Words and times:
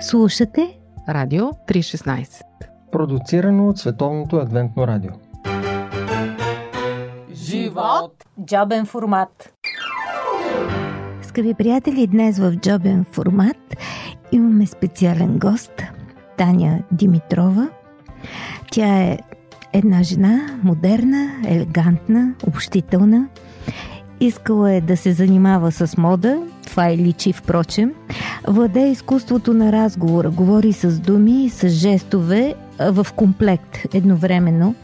Слушате 0.00 0.78
Радио 1.08 1.44
316 1.44 2.42
Продуцирано 2.92 3.68
от 3.68 3.78
Световното 3.78 4.36
адвентно 4.36 4.86
радио 4.86 5.10
Живот! 7.32 8.24
Джобен 8.44 8.86
формат 8.86 9.52
Скъпи 11.22 11.54
приятели, 11.54 12.06
днес 12.06 12.38
в 12.38 12.56
Джобен 12.56 13.04
формат 13.12 13.76
имаме 14.32 14.66
специален 14.66 15.38
гост 15.38 15.82
Таня 16.36 16.82
Димитрова. 16.92 17.68
Тя 18.72 18.98
е 18.98 19.18
една 19.72 20.02
жена, 20.02 20.58
модерна, 20.62 21.30
елегантна, 21.46 22.34
общителна. 22.46 23.28
Искала 24.20 24.72
е 24.72 24.80
да 24.80 24.96
се 24.96 25.12
занимава 25.12 25.72
с 25.72 25.96
мода, 25.96 26.42
това 26.66 26.88
е 26.88 26.96
личи 26.96 27.32
впрочем. 27.32 27.94
Владее 28.48 28.90
изкуството 28.90 29.54
на 29.54 29.72
разговора, 29.72 30.30
говори 30.30 30.72
с 30.72 31.00
думи 31.00 31.50
с 31.50 31.68
жестове 31.68 32.54
в 32.78 33.06
комплект 33.16 33.78
едновременно. 33.94 34.74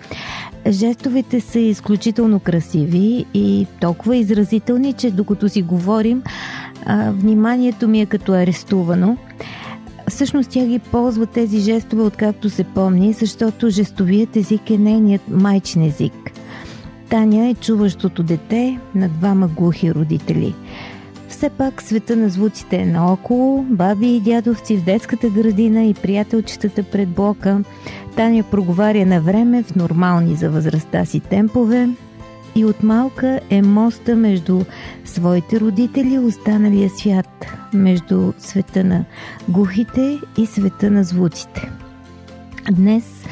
Жестовете 0.68 1.40
са 1.40 1.58
изключително 1.58 2.40
красиви 2.40 3.24
и 3.34 3.66
толкова 3.80 4.16
изразителни, 4.16 4.92
че 4.92 5.10
докато 5.10 5.48
си 5.48 5.62
говорим, 5.62 6.22
вниманието 7.08 7.88
ми 7.88 8.00
е 8.00 8.06
като 8.06 8.32
арестувано. 8.32 9.16
Всъщност 10.08 10.50
тя 10.50 10.66
ги 10.66 10.78
ползва 10.78 11.26
тези 11.26 11.58
жестове 11.58 12.02
откакто 12.02 12.50
се 12.50 12.64
помни, 12.64 13.12
защото 13.12 13.70
жестовият 13.70 14.36
език 14.36 14.70
е 14.70 14.78
нейният 14.78 15.22
майчин 15.28 15.82
език. 15.82 16.32
Таня 17.08 17.48
е 17.48 17.54
чуващото 17.54 18.22
дете 18.22 18.78
на 18.94 19.08
двама 19.08 19.48
глухи 19.48 19.94
родители. 19.94 20.54
Все 21.42 21.50
пак 21.50 21.82
света 21.82 22.16
на 22.16 22.28
звуците 22.28 22.76
е 22.76 22.86
наоколо, 22.86 23.62
баби 23.62 24.16
и 24.16 24.20
дядовци 24.20 24.76
в 24.76 24.84
детската 24.84 25.30
градина 25.30 25.84
и 25.84 25.94
приятелчетата 25.94 26.82
пред 26.82 27.08
блока. 27.08 27.60
Таня 28.16 28.42
проговаря 28.42 29.06
на 29.06 29.20
време 29.20 29.62
в 29.62 29.76
нормални 29.76 30.34
за 30.34 30.50
възрастта 30.50 31.04
си 31.04 31.20
темпове, 31.20 31.88
и 32.54 32.64
от 32.64 32.82
малка 32.82 33.40
е 33.50 33.62
моста 33.62 34.16
между 34.16 34.60
своите 35.04 35.60
родители 35.60 36.14
и 36.14 36.18
останалия 36.18 36.90
свят, 36.90 37.46
между 37.72 38.32
света 38.38 38.84
на 38.84 39.04
глухите 39.48 40.18
и 40.36 40.46
света 40.46 40.90
на 40.90 41.04
звуците. 41.04 41.70
Днес 42.72 43.24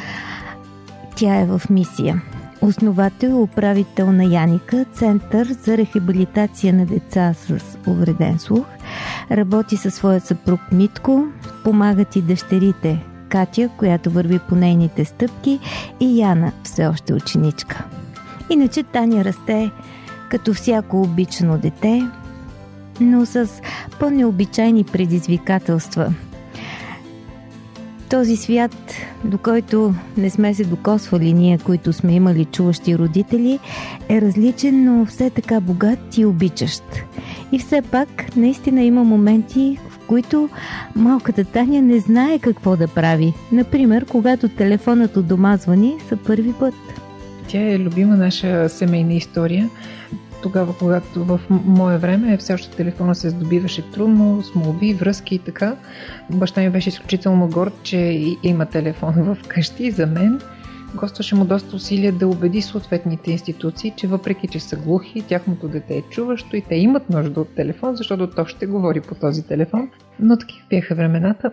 тя 1.17 1.37
е 1.37 1.47
в 1.47 1.63
мисия. 1.71 2.23
Основател 2.63 3.29
и 3.29 3.33
управител 3.33 4.13
на 4.13 4.25
Яника, 4.25 4.85
Център 4.93 5.47
за 5.47 5.77
рехабилитация 5.77 6.75
на 6.75 6.87
деца 6.87 7.35
с 7.35 7.79
увреден 7.87 8.39
слух. 8.39 8.67
Работи 9.31 9.77
със 9.77 9.95
своя 9.95 10.21
съпруг 10.21 10.61
Митко, 10.73 11.25
помагат 11.65 12.17
и 12.17 12.23
дъщерите 12.23 13.05
Катя, 13.29 13.69
която 13.77 14.11
върви 14.11 14.39
по 14.39 14.55
нейните 14.55 15.05
стъпки, 15.05 15.59
и 16.01 16.21
Яна, 16.21 16.53
все 16.63 16.87
още 16.87 17.15
ученичка. 17.15 17.85
Иначе 18.51 18.83
Таня 18.83 19.25
расте 19.25 19.71
като 20.29 20.55
всяко 20.55 21.03
обичано 21.03 21.59
дете, 21.59 22.09
но 23.01 23.27
с 23.27 23.49
по-необичайни 23.99 24.85
предизвикателства. 24.85 26.15
Този 28.11 28.37
свят, 28.37 28.77
до 29.25 29.39
който 29.39 29.95
не 30.17 30.31
сме 30.31 30.55
се 30.55 30.65
докосвали 30.65 31.33
ние, 31.33 31.59
които 31.59 31.93
сме 31.93 32.15
имали 32.15 32.45
чуващи 32.45 32.99
родители, 32.99 33.59
е 34.09 34.21
различен, 34.21 34.85
но 34.85 35.07
все 35.07 35.31
така 35.31 35.61
богат 35.61 36.19
и 36.19 36.25
обичащ. 36.25 36.83
И 37.53 37.59
все 37.59 37.83
пак, 37.83 38.37
наистина 38.37 38.83
има 38.83 39.05
моменти, 39.05 39.79
в 39.89 39.99
които 40.07 40.49
малката 40.97 41.45
Таня 41.45 41.83
не 41.83 41.99
знае 41.99 42.39
какво 42.39 42.77
да 42.77 42.89
прави. 42.89 43.35
Например, 43.53 44.05
когато 44.05 44.49
телефонът 44.49 45.17
от 45.17 45.27
дома 45.27 45.57
звъни 45.57 45.97
за 46.11 46.17
първи 46.17 46.53
път– 46.53 46.75
тя 47.51 47.73
е 47.73 47.79
любима 47.79 48.17
наша 48.17 48.69
семейна 48.69 49.15
история. 49.15 49.71
Тогава, 50.43 50.77
когато 50.79 51.25
в 51.25 51.41
мое 51.51 51.99
време 51.99 52.37
все 52.37 52.55
още 52.55 52.77
телефона 52.77 53.15
се 53.15 53.31
здобиваше 53.31 53.91
трудно, 53.91 54.43
с 54.43 54.55
молби, 54.55 54.95
връзки 54.95 55.35
и 55.35 55.39
така, 55.39 55.77
баща 56.31 56.61
ми 56.61 56.71
беше 56.71 56.89
изключително 56.89 57.49
горд, 57.49 57.73
че 57.83 57.97
има 58.43 58.67
телефон 58.67 59.13
в 59.17 59.49
къщи 59.49 59.91
за 59.91 60.07
мен. 60.07 60.41
Костваше 60.97 61.35
му 61.35 61.45
доста 61.45 61.77
усилия 61.77 62.13
да 62.13 62.29
убеди 62.29 62.63
съответните 62.63 63.31
институции, 63.31 63.93
че 63.97 64.07
въпреки, 64.07 64.49
че 64.49 64.61
са 64.61 64.77
глухи, 64.77 65.23
тяхното 65.23 65.69
дете 65.69 65.95
е 65.95 66.03
чуващо 66.03 66.57
и 66.57 66.63
те 66.63 66.75
имат 66.75 67.11
нужда 67.11 67.41
от 67.41 67.55
телефон, 67.55 67.97
защото 67.97 68.31
то 68.31 68.47
ще 68.47 68.67
говори 68.67 69.01
по 69.01 69.15
този 69.15 69.43
телефон. 69.43 69.91
Но 70.21 70.39
такива 70.39 70.67
бяха 70.71 70.95
времената. 70.95 71.51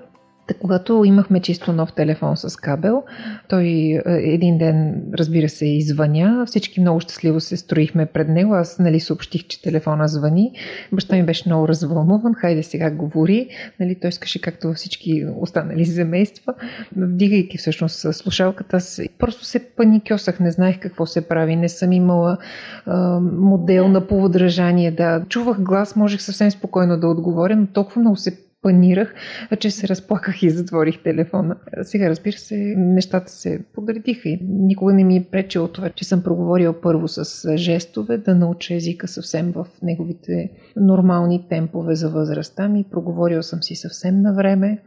Та, 0.48 0.54
когато 0.54 1.04
имахме 1.06 1.40
чисто 1.40 1.74
нов 1.74 1.94
телефон 1.94 2.38
с 2.38 2.56
кабел, 2.56 3.04
той 3.50 3.66
е, 3.66 4.02
един 4.08 4.58
ден, 4.58 5.04
разбира 5.14 5.50
се, 5.50 5.66
извъня. 5.66 6.44
Всички 6.46 6.82
много 6.82 7.00
щастливо 7.00 7.40
се 7.40 7.58
строихме 7.58 8.06
пред 8.06 8.28
него. 8.28 8.54
Аз 8.54 8.80
нали, 8.80 9.00
съобщих, 9.00 9.48
че 9.48 9.62
телефона 9.62 10.08
звъни. 10.08 10.52
Баща 10.92 11.16
ми 11.16 11.24
беше 11.24 11.44
много 11.46 11.68
развълнуван. 11.68 12.34
Хайде 12.34 12.64
сега 12.64 12.92
говори. 12.92 13.50
Нали, 13.80 13.96
той 13.96 14.10
искаше 14.10 14.42
както 14.42 14.74
всички 14.74 15.26
останали 15.40 15.86
семейства. 15.86 16.54
Вдигайки 16.98 17.58
всъщност 17.58 18.16
слушалката, 18.16 18.78
аз 18.78 19.02
просто 19.20 19.46
се 19.46 19.60
паникьосах. 19.60 20.40
Не 20.40 20.52
знаех 20.52 20.80
какво 20.80 21.06
се 21.06 21.28
прави. 21.28 21.56
Не 21.56 21.70
съм 21.70 21.92
имала 21.92 22.38
а, 22.86 23.20
модел 23.20 23.88
на 23.88 24.08
поводражание. 24.08 24.92
Да, 24.92 25.24
чувах 25.30 25.62
глас, 25.62 25.96
можех 25.96 26.22
съвсем 26.22 26.52
спокойно 26.52 27.00
да 27.00 27.08
отговоря, 27.08 27.56
но 27.56 27.68
толкова 27.68 28.02
много 28.02 28.16
се 28.16 28.47
панирах, 28.62 29.14
че 29.60 29.72
се 29.72 29.88
разплаках 29.88 30.44
и 30.44 30.50
затворих 30.50 31.04
телефона. 31.04 31.56
Сега, 31.82 32.10
разбира 32.10 32.38
се, 32.38 32.56
нещата 32.78 33.32
се 33.32 33.66
подредиха 33.74 34.30
и 34.30 34.40
никога 34.50 34.94
не 34.94 35.04
ми 35.04 35.18
е 35.18 35.28
пречило 35.32 35.68
това, 35.68 35.90
че 35.90 36.06
съм 36.06 36.24
проговорила 36.24 36.82
първо 36.82 37.08
с 37.08 37.58
жестове, 37.58 38.18
да 38.18 38.36
науча 38.36 38.74
езика 38.74 39.08
съвсем 39.08 39.52
в 39.52 39.68
неговите 39.84 40.52
нормални 40.76 41.46
темпове 41.50 41.96
за 41.96 42.10
възрастта 42.10 42.70
ми. 42.70 42.86
Проговорила 42.92 43.44
съм 43.44 43.64
си 43.64 43.76
съвсем 43.76 44.22
на 44.22 44.34
време. 44.34 44.80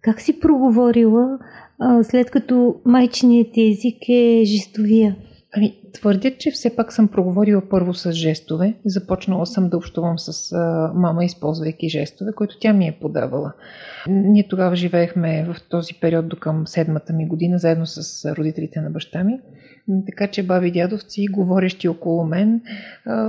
Как 0.00 0.20
си 0.20 0.40
проговорила, 0.40 1.38
след 2.02 2.30
като 2.30 2.80
майчиният 2.84 3.56
език 3.56 4.08
е 4.08 4.42
жестовия? 4.44 5.16
Ами, 5.56 5.80
твърдят, 5.92 6.38
че 6.38 6.50
все 6.50 6.76
пак 6.76 6.92
съм 6.92 7.08
проговорила 7.08 7.62
първо 7.70 7.94
с 7.94 8.12
жестове. 8.12 8.74
Започнала 8.84 9.46
съм 9.46 9.68
да 9.68 9.76
общувам 9.76 10.18
с 10.18 10.52
а, 10.52 10.92
мама, 10.94 11.24
използвайки 11.24 11.88
жестове, 11.88 12.32
които 12.32 12.58
тя 12.60 12.72
ми 12.72 12.86
е 12.88 12.98
подавала. 13.00 13.52
Ние 14.08 14.48
тогава 14.48 14.76
живеехме 14.76 15.44
в 15.44 15.56
този 15.68 15.94
период 16.00 16.28
до 16.28 16.36
към 16.36 16.66
седмата 16.66 17.12
ми 17.12 17.26
година, 17.26 17.58
заедно 17.58 17.86
с 17.86 18.24
родителите 18.34 18.80
на 18.80 18.90
баща 18.90 19.24
ми. 19.24 19.40
Така 20.06 20.26
че 20.26 20.46
баби 20.46 20.70
дядовци, 20.70 21.26
говорещи 21.26 21.88
около 21.88 22.24
мен, 22.24 22.60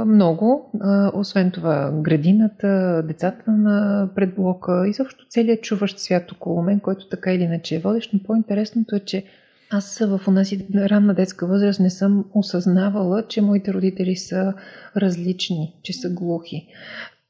много. 0.06 0.72
Освен 1.14 1.52
това, 1.52 1.92
градината, 2.02 3.04
децата 3.08 3.52
на 3.52 4.10
предблока 4.16 4.88
и 4.88 4.94
също 4.94 5.28
целият 5.30 5.64
чуващ 5.64 6.00
свят 6.00 6.32
около 6.32 6.62
мен, 6.62 6.80
който 6.80 7.10
така 7.10 7.34
или 7.34 7.44
иначе 7.44 7.76
е 7.76 7.80
водещ. 7.80 8.14
Но 8.14 8.20
по-интересното 8.24 8.96
е, 8.96 9.00
че 9.00 9.24
аз 9.74 10.00
в 10.00 10.22
онази 10.28 10.68
ранна 10.76 11.14
детска 11.14 11.48
възраст 11.48 11.80
не 11.80 11.90
съм 11.90 12.26
осъзнавала, 12.34 13.28
че 13.28 13.42
моите 13.42 13.74
родители 13.74 14.16
са 14.16 14.54
различни, 14.98 15.76
че 15.84 15.94
са 15.94 16.10
глухи. 16.10 16.68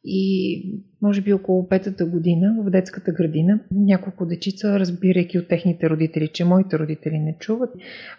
И 0.04 0.62
може 1.02 1.22
би 1.22 1.34
около 1.34 1.70
петата 1.70 2.06
година 2.06 2.56
в 2.64 2.70
детската 2.70 3.12
градина 3.12 3.60
няколко 3.72 4.26
дечица, 4.26 4.80
разбирайки 4.80 5.40
от 5.40 5.48
техните 5.48 5.90
родители, 5.90 6.28
че 6.28 6.46
моите 6.46 6.80
родители 6.80 7.20
не 7.20 7.38
чуват, 7.40 7.70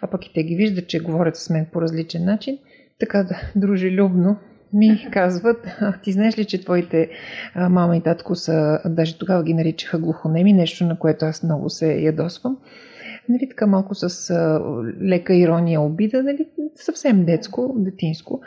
а 0.01 0.07
пък 0.07 0.25
и 0.25 0.33
те 0.33 0.43
ги 0.43 0.55
виждат, 0.55 0.87
че 0.87 0.99
говорят 0.99 1.35
с 1.35 1.49
мен 1.49 1.67
по 1.73 1.81
различен 1.81 2.25
начин, 2.25 2.57
така 2.99 3.23
да, 3.23 3.51
дружелюбно 3.59 4.37
ми 4.73 5.07
казват, 5.11 5.67
а, 5.79 6.01
ти 6.01 6.11
знаеш 6.11 6.37
ли, 6.37 6.45
че 6.45 6.61
твоите 6.61 7.09
а, 7.55 7.69
мама 7.69 7.97
и 7.97 8.01
татко 8.01 8.35
са, 8.35 8.79
даже 8.85 9.17
тогава 9.17 9.43
ги 9.43 9.53
наричаха 9.53 9.99
глухонеми, 9.99 10.53
нещо 10.53 10.85
на 10.85 10.99
което 10.99 11.25
аз 11.25 11.43
много 11.43 11.69
се 11.69 12.01
ядосвам 12.01 12.57
нали, 13.29 13.49
така 13.49 13.67
малко 13.67 13.95
с 13.95 14.29
а, 14.29 14.61
лека 15.01 15.35
ирония, 15.35 15.81
обида, 15.81 16.23
нали, 16.23 16.47
съвсем 16.75 17.25
детско, 17.25 17.75
детинско. 17.77 18.41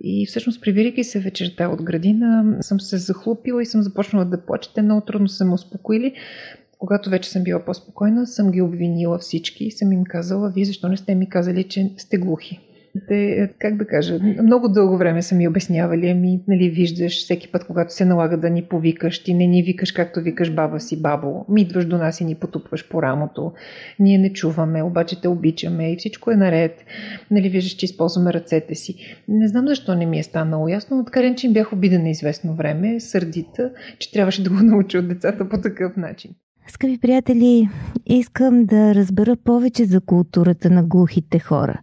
И 0.00 0.26
всъщност, 0.26 0.62
прибирайки 0.62 1.04
се 1.04 1.20
вечерта 1.20 1.68
от 1.68 1.82
градина, 1.82 2.56
съм 2.60 2.80
се 2.80 2.96
захлупила 2.96 3.62
и 3.62 3.66
съм 3.66 3.82
започнала 3.82 4.24
да 4.24 4.46
плача. 4.46 4.70
Те 4.74 4.82
много 4.82 5.00
трудно 5.00 5.28
са 5.28 5.44
ме 5.44 5.54
успокоили. 5.54 6.14
Когато 6.78 7.10
вече 7.10 7.30
съм 7.30 7.44
била 7.44 7.64
по-спокойна, 7.64 8.26
съм 8.26 8.50
ги 8.50 8.62
обвинила 8.62 9.18
всички 9.18 9.64
и 9.64 9.70
съм 9.70 9.92
им 9.92 10.04
казала, 10.04 10.50
вие 10.50 10.64
защо 10.64 10.88
не 10.88 10.96
сте 10.96 11.14
ми 11.14 11.28
казали, 11.28 11.64
че 11.64 11.90
сте 11.96 12.18
глухи? 12.18 12.60
Те, 13.08 13.50
как 13.58 13.76
да 13.76 13.86
кажа, 13.86 14.18
много 14.42 14.68
дълго 14.68 14.96
време 14.96 15.22
са 15.22 15.34
ми 15.34 15.48
обяснявали, 15.48 16.08
ами, 16.08 16.40
нали, 16.48 16.70
виждаш 16.70 17.24
всеки 17.24 17.52
път, 17.52 17.66
когато 17.66 17.94
се 17.94 18.04
налага 18.04 18.36
да 18.36 18.50
ни 18.50 18.62
повикаш, 18.62 19.24
ти 19.24 19.34
не 19.34 19.46
ни 19.46 19.62
викаш 19.62 19.92
както 19.92 20.20
викаш 20.20 20.54
баба 20.54 20.80
си, 20.80 21.02
бабо, 21.02 21.44
ми 21.48 21.62
идваш 21.62 21.84
до 21.84 21.98
нас 21.98 22.20
и 22.20 22.24
ни 22.24 22.34
потупваш 22.34 22.88
по 22.88 23.02
рамото, 23.02 23.52
ние 23.98 24.18
не 24.18 24.32
чуваме, 24.32 24.82
обаче 24.82 25.20
те 25.20 25.28
обичаме 25.28 25.92
и 25.92 25.96
всичко 25.96 26.30
е 26.30 26.36
наред, 26.36 26.84
нали, 27.30 27.48
виждаш, 27.48 27.72
че 27.72 27.86
използваме 27.86 28.32
ръцете 28.32 28.74
си. 28.74 28.94
Не 29.28 29.48
знам 29.48 29.68
защо 29.68 29.94
не 29.94 30.06
ми 30.06 30.18
е 30.18 30.22
станало 30.22 30.68
ясно, 30.68 30.96
но 30.96 31.04
така 31.04 31.34
че 31.34 31.46
им 31.46 31.52
бях 31.52 31.72
обидена 31.72 32.10
известно 32.10 32.54
време, 32.54 33.00
сърдита, 33.00 33.70
че 33.98 34.12
трябваше 34.12 34.42
да 34.42 34.50
го 34.50 34.56
науча 34.56 34.98
от 34.98 35.08
децата 35.08 35.48
по 35.48 35.60
такъв 35.60 35.96
начин. 35.96 36.30
Скъпи 36.70 36.98
приятели, 36.98 37.68
искам 38.06 38.66
да 38.66 38.94
разбера 38.94 39.36
повече 39.36 39.84
за 39.84 40.00
културата 40.00 40.70
на 40.70 40.82
глухите 40.82 41.38
хора. 41.38 41.80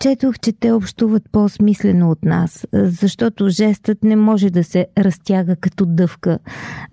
Четох, 0.00 0.38
че 0.38 0.52
те 0.52 0.72
общуват 0.72 1.22
по-смислено 1.32 2.10
от 2.10 2.24
нас, 2.24 2.66
защото 2.72 3.48
жестът 3.48 4.04
не 4.04 4.16
може 4.16 4.50
да 4.50 4.64
се 4.64 4.86
разтяга 4.98 5.56
като 5.56 5.86
дъвка, 5.86 6.38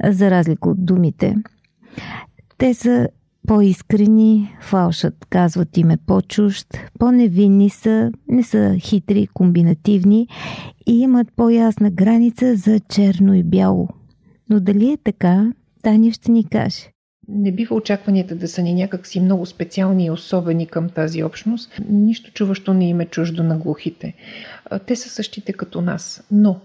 за 0.03 0.31
разлика 0.31 0.69
от 0.69 0.85
думите. 0.85 1.35
Те 2.57 2.73
са 2.73 3.07
по-искрени, 3.47 4.55
фалшът, 4.61 5.25
казват 5.29 5.77
им 5.77 5.89
е 5.89 5.97
по-чужд, 5.97 6.67
по-невинни 6.99 7.69
са, 7.69 8.11
не 8.27 8.43
са 8.43 8.75
хитри, 8.79 9.27
комбинативни 9.33 10.27
и 10.87 10.99
имат 10.99 11.27
по-ясна 11.35 11.91
граница 11.91 12.55
за 12.55 12.79
черно 12.79 13.33
и 13.33 13.43
бяло. 13.43 13.89
Но 14.49 14.59
дали 14.59 14.91
е 14.91 14.97
така, 14.97 15.51
Таня 15.81 16.11
ще 16.11 16.31
ни 16.31 16.43
каже. 16.43 16.96
Не 17.29 17.51
бива 17.51 17.75
очакванията 17.75 18.35
да 18.35 18.47
са 18.47 18.61
ни 18.61 18.73
някакси 18.73 19.19
много 19.19 19.45
специални 19.45 20.05
и 20.05 20.11
особени 20.11 20.67
към 20.67 20.89
тази 20.89 21.23
общност. 21.23 21.79
Нищо 21.89 22.31
чуващо 22.31 22.73
не 22.73 22.89
им 22.89 22.99
е 22.99 23.05
чуждо 23.05 23.43
на 23.43 23.57
глухите. 23.57 24.13
Те 24.85 24.95
са 24.95 25.09
същите 25.09 25.53
като 25.53 25.81
нас. 25.81 26.27
Но 26.31 26.59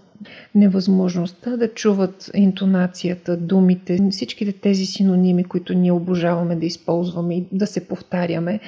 невъзможността 0.55 1.57
да 1.57 1.73
чуват 1.73 2.31
интонацията, 2.33 3.37
думите, 3.37 3.99
всичките 4.11 4.51
тези 4.51 4.85
синоними, 4.85 5.43
които 5.43 5.73
ние 5.73 5.91
обожаваме 5.91 6.55
да 6.55 6.65
използваме 6.65 7.35
и 7.35 7.45
да 7.51 7.67
се 7.67 7.87
повтаряме, 7.87 8.59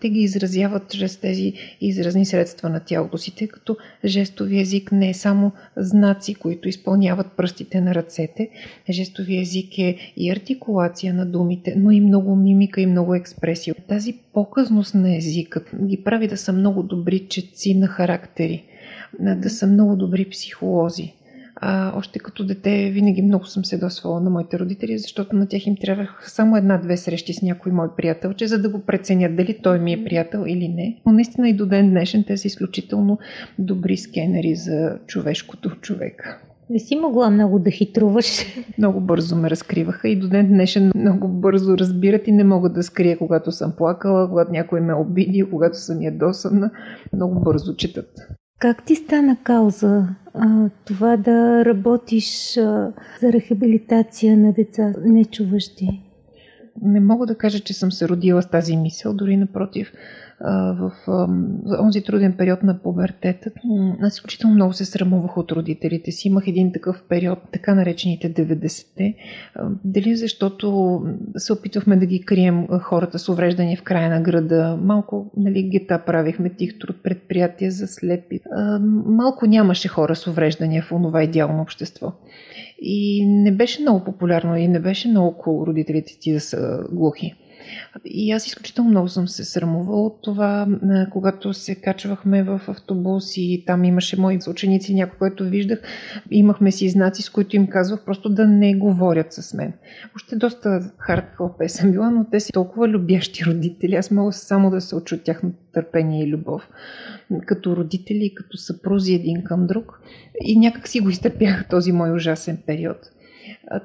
те 0.00 0.08
ги 0.10 0.20
изразяват 0.20 0.90
чрез 0.90 1.16
тези 1.16 1.52
изразни 1.80 2.26
средства 2.26 2.68
на 2.68 2.80
тялото 2.80 3.18
си, 3.18 3.36
тъй 3.36 3.48
като 3.48 3.76
жестови 4.04 4.60
език 4.60 4.92
не 4.92 5.08
е 5.08 5.14
само 5.14 5.52
знаци, 5.76 6.34
които 6.34 6.68
изпълняват 6.68 7.26
пръстите 7.36 7.80
на 7.80 7.94
ръцете. 7.94 8.48
Жестови 8.90 9.40
език 9.40 9.78
е 9.78 9.96
и 10.16 10.30
артикулация 10.30 11.14
на 11.14 11.26
думите, 11.26 11.74
но 11.76 11.90
и 11.90 12.00
много 12.00 12.36
мимика 12.36 12.80
и 12.80 12.86
много 12.86 13.14
експресия. 13.14 13.74
Тази 13.88 14.14
показност 14.32 14.94
на 14.94 15.16
езика 15.16 15.64
ги 15.84 16.04
прави 16.04 16.28
да 16.28 16.36
са 16.36 16.52
много 16.52 16.82
добри 16.82 17.26
четци 17.28 17.74
на 17.74 17.86
характери 17.86 18.64
да 19.20 19.50
са 19.50 19.66
много 19.66 19.96
добри 19.96 20.30
психолози. 20.30 21.14
А, 21.56 21.98
още 21.98 22.18
като 22.18 22.44
дете 22.44 22.90
винаги 22.90 23.22
много 23.22 23.46
съм 23.46 23.64
се 23.64 23.78
досвала 23.78 24.20
на 24.20 24.30
моите 24.30 24.58
родители, 24.58 24.98
защото 24.98 25.36
на 25.36 25.48
тях 25.48 25.66
им 25.66 25.76
трябваха 25.76 26.30
само 26.30 26.56
една-две 26.56 26.96
срещи 26.96 27.32
с 27.32 27.42
някой 27.42 27.72
мой 27.72 27.88
приятел, 27.96 28.32
че 28.32 28.46
за 28.46 28.62
да 28.62 28.68
го 28.68 28.78
преценят 28.78 29.36
дали 29.36 29.58
той 29.62 29.78
ми 29.78 29.92
е 29.92 30.04
приятел 30.04 30.44
или 30.46 30.68
не. 30.68 31.00
Но 31.06 31.12
наистина 31.12 31.48
и 31.48 31.56
до 31.56 31.66
ден 31.66 31.90
днешен 31.90 32.24
те 32.26 32.36
са 32.36 32.46
изключително 32.46 33.18
добри 33.58 33.96
скенери 33.96 34.54
за 34.54 34.98
човешкото 35.06 35.70
човека. 35.70 36.38
Не 36.70 36.78
си 36.78 36.96
могла 36.96 37.30
много 37.30 37.58
да 37.58 37.70
хитруваш. 37.70 38.26
Много 38.78 39.00
бързо 39.00 39.36
ме 39.36 39.50
разкриваха 39.50 40.08
и 40.08 40.16
до 40.16 40.28
ден 40.28 40.48
днешен 40.48 40.92
много 40.94 41.28
бързо 41.28 41.78
разбират 41.78 42.28
и 42.28 42.32
не 42.32 42.44
могат 42.44 42.74
да 42.74 42.82
скрия, 42.82 43.18
когато 43.18 43.52
съм 43.52 43.72
плакала, 43.76 44.28
когато 44.28 44.52
някой 44.52 44.80
ме 44.80 44.94
обиди, 44.94 45.44
когато 45.50 45.78
съм 45.78 46.02
ядосана. 46.02 46.70
Много 47.12 47.40
бързо 47.40 47.76
четат. 47.76 48.08
Как 48.62 48.84
ти 48.84 48.96
стана 48.96 49.36
кауза 49.42 50.08
а, 50.34 50.70
това 50.84 51.16
да 51.16 51.64
работиш 51.64 52.56
а, 52.56 52.92
за 53.20 53.32
рехабилитация 53.32 54.36
на 54.36 54.52
деца 54.52 54.92
нечуващи? 55.04 56.02
Не 56.82 57.00
мога 57.00 57.26
да 57.26 57.34
кажа, 57.34 57.60
че 57.60 57.74
съм 57.74 57.92
се 57.92 58.08
родила 58.08 58.42
с 58.42 58.50
тази 58.50 58.76
мисъл, 58.76 59.14
дори 59.14 59.36
напротив 59.36 59.92
в 60.78 60.92
онзи 61.80 62.02
труден 62.02 62.34
период 62.38 62.62
на 62.62 62.78
пубертета. 62.82 63.50
Аз 64.02 64.14
изключително 64.14 64.54
много 64.54 64.72
се 64.72 64.84
срамувах 64.84 65.36
от 65.36 65.52
родителите 65.52 66.12
си. 66.12 66.28
Имах 66.28 66.46
един 66.46 66.72
такъв 66.72 67.02
период, 67.08 67.38
така 67.52 67.74
наречените 67.74 68.34
90-те. 68.34 69.14
Дали 69.84 70.16
защото 70.16 70.98
се 71.36 71.52
опитвахме 71.52 71.96
да 71.96 72.06
ги 72.06 72.20
крием 72.20 72.66
хората 72.80 73.18
с 73.18 73.28
увреждания 73.28 73.76
в 73.76 73.82
края 73.82 74.10
на 74.10 74.20
града. 74.20 74.78
Малко 74.82 75.30
нали, 75.36 75.62
гета 75.62 76.02
правихме 76.06 76.50
тих 76.50 76.78
труд 76.78 76.96
предприятия 77.02 77.70
за 77.70 77.86
слепи. 77.86 78.40
Малко 79.06 79.46
нямаше 79.46 79.88
хора 79.88 80.16
с 80.16 80.26
увреждания 80.26 80.82
в 80.82 80.92
онова 80.92 81.22
идеално 81.22 81.62
общество. 81.62 82.12
И 82.82 83.26
не 83.26 83.52
беше 83.52 83.82
много 83.82 84.04
популярно 84.04 84.56
и 84.56 84.68
не 84.68 84.80
беше 84.80 85.08
много 85.08 85.42
cool 85.42 85.66
родителите 85.66 86.18
ти 86.20 86.32
да 86.32 86.40
са 86.40 86.78
глухи. 86.92 87.34
И 88.04 88.32
аз 88.32 88.46
изключително 88.46 88.90
много 88.90 89.08
съм 89.08 89.28
се 89.28 89.44
срамувала 89.44 90.06
от 90.06 90.22
това, 90.22 90.66
когато 91.10 91.54
се 91.54 91.74
качвахме 91.74 92.42
в 92.42 92.60
автобус 92.68 93.36
и 93.36 93.64
там 93.66 93.84
имаше 93.84 94.20
мои 94.20 94.38
ученици, 94.48 94.94
някой, 94.94 95.18
който 95.18 95.44
виждах, 95.44 95.82
имахме 96.30 96.72
си 96.72 96.88
знаци, 96.88 97.22
с 97.22 97.30
които 97.30 97.56
им 97.56 97.66
казвах 97.66 98.04
просто 98.04 98.28
да 98.28 98.46
не 98.46 98.74
говорят 98.74 99.32
с 99.32 99.54
мен. 99.54 99.72
Още 100.16 100.36
доста 100.36 100.92
хардкопе 100.98 101.68
съм 101.68 101.92
била, 101.92 102.10
но 102.10 102.26
те 102.30 102.40
си 102.40 102.52
толкова 102.52 102.88
любящи 102.88 103.44
родители. 103.44 103.94
Аз 103.94 104.10
мога 104.10 104.32
само 104.32 104.70
да 104.70 104.80
се 104.80 104.96
уча 104.96 105.14
от 105.14 105.22
тяхното 105.22 105.56
търпение 105.72 106.24
и 106.24 106.28
любов. 106.28 106.68
Като 107.46 107.76
родители, 107.76 108.34
като 108.34 108.56
съпрузи 108.56 109.14
един 109.14 109.44
към 109.44 109.66
друг. 109.66 110.00
И 110.44 110.58
някак 110.58 110.88
си 110.88 111.00
го 111.00 111.10
изтърпях 111.10 111.68
този 111.68 111.92
мой 111.92 112.12
ужасен 112.12 112.58
период. 112.66 112.98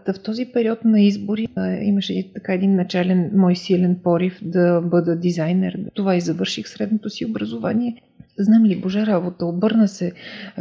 В 0.07 0.23
този 0.23 0.45
период 0.45 0.85
на 0.85 1.01
избори 1.01 1.47
имаше 1.81 2.33
така 2.33 2.53
един 2.53 2.75
начален 2.75 3.31
мой 3.35 3.55
силен 3.55 3.99
порив 4.03 4.39
да 4.41 4.81
бъда 4.81 5.15
дизайнер. 5.15 5.79
Това 5.93 6.15
и 6.15 6.21
завърших 6.21 6.67
средното 6.67 7.09
си 7.09 7.25
образование. 7.25 8.01
Знам 8.39 8.65
ли, 8.65 8.81
Божа 8.81 9.05
работа, 9.05 9.45
обърна 9.45 9.87
се 9.87 10.11